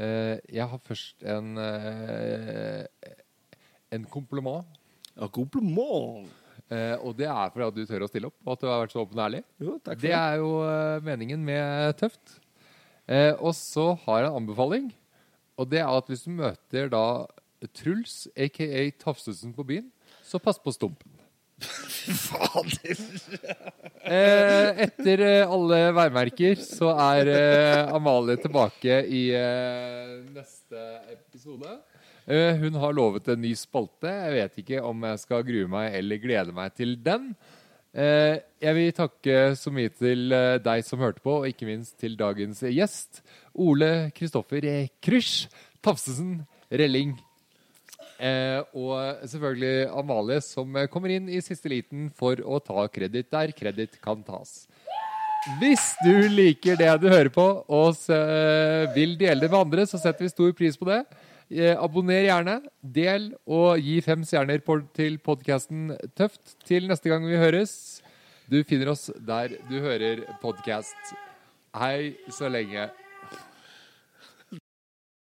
[0.00, 2.84] Eh, jeg har først en eh,
[3.92, 4.64] En kompliment.
[5.16, 6.28] Ja, kompliment!
[6.70, 8.84] Eh, og det er fordi at du tør å stille opp, og at du har
[8.84, 9.40] vært så åpen og ærlig.
[9.58, 10.50] Jo, takk for Det er jo
[11.02, 12.36] meningen med Tøft.
[13.42, 14.84] Og så har jeg en anbefaling.
[15.58, 17.02] Og det er at hvis du møter da
[17.74, 19.90] Truls, aka Tafsesen på byen,
[20.22, 21.09] så pass på stumpen.
[21.60, 22.96] Fader!
[24.00, 29.22] Eh, etter eh, alle værmerker så er eh, Amalie tilbake i
[30.32, 31.78] neste episode.
[32.30, 34.10] Hun har lovet en ny spalte.
[34.10, 37.32] Jeg vet ikke om jeg skal grue meg eller glede meg til den.
[37.90, 40.30] Jeg vil takke så mye til
[40.62, 43.24] deg som hørte på, og ikke minst til dagens gjest.
[43.58, 44.68] Ole Kristoffer
[45.02, 45.50] Krysch
[45.82, 47.16] Tafsesen Relling.
[48.20, 53.54] Eh, og selvfølgelig Amalie, som kommer inn i siste liten for å ta kreditt der
[53.56, 54.66] kreditt kan tas.
[55.56, 60.00] Hvis du liker det du hører på, og eh, vil dele det med andre, så
[60.00, 61.00] setter vi stor pris på det.
[61.48, 64.60] Eh, abonner gjerne, del og gi fem stjerner
[64.94, 67.72] til podkasten Tøft til neste gang vi høres.
[68.52, 71.16] Du finner oss der du hører podkast.
[71.72, 72.90] Hei så lenge.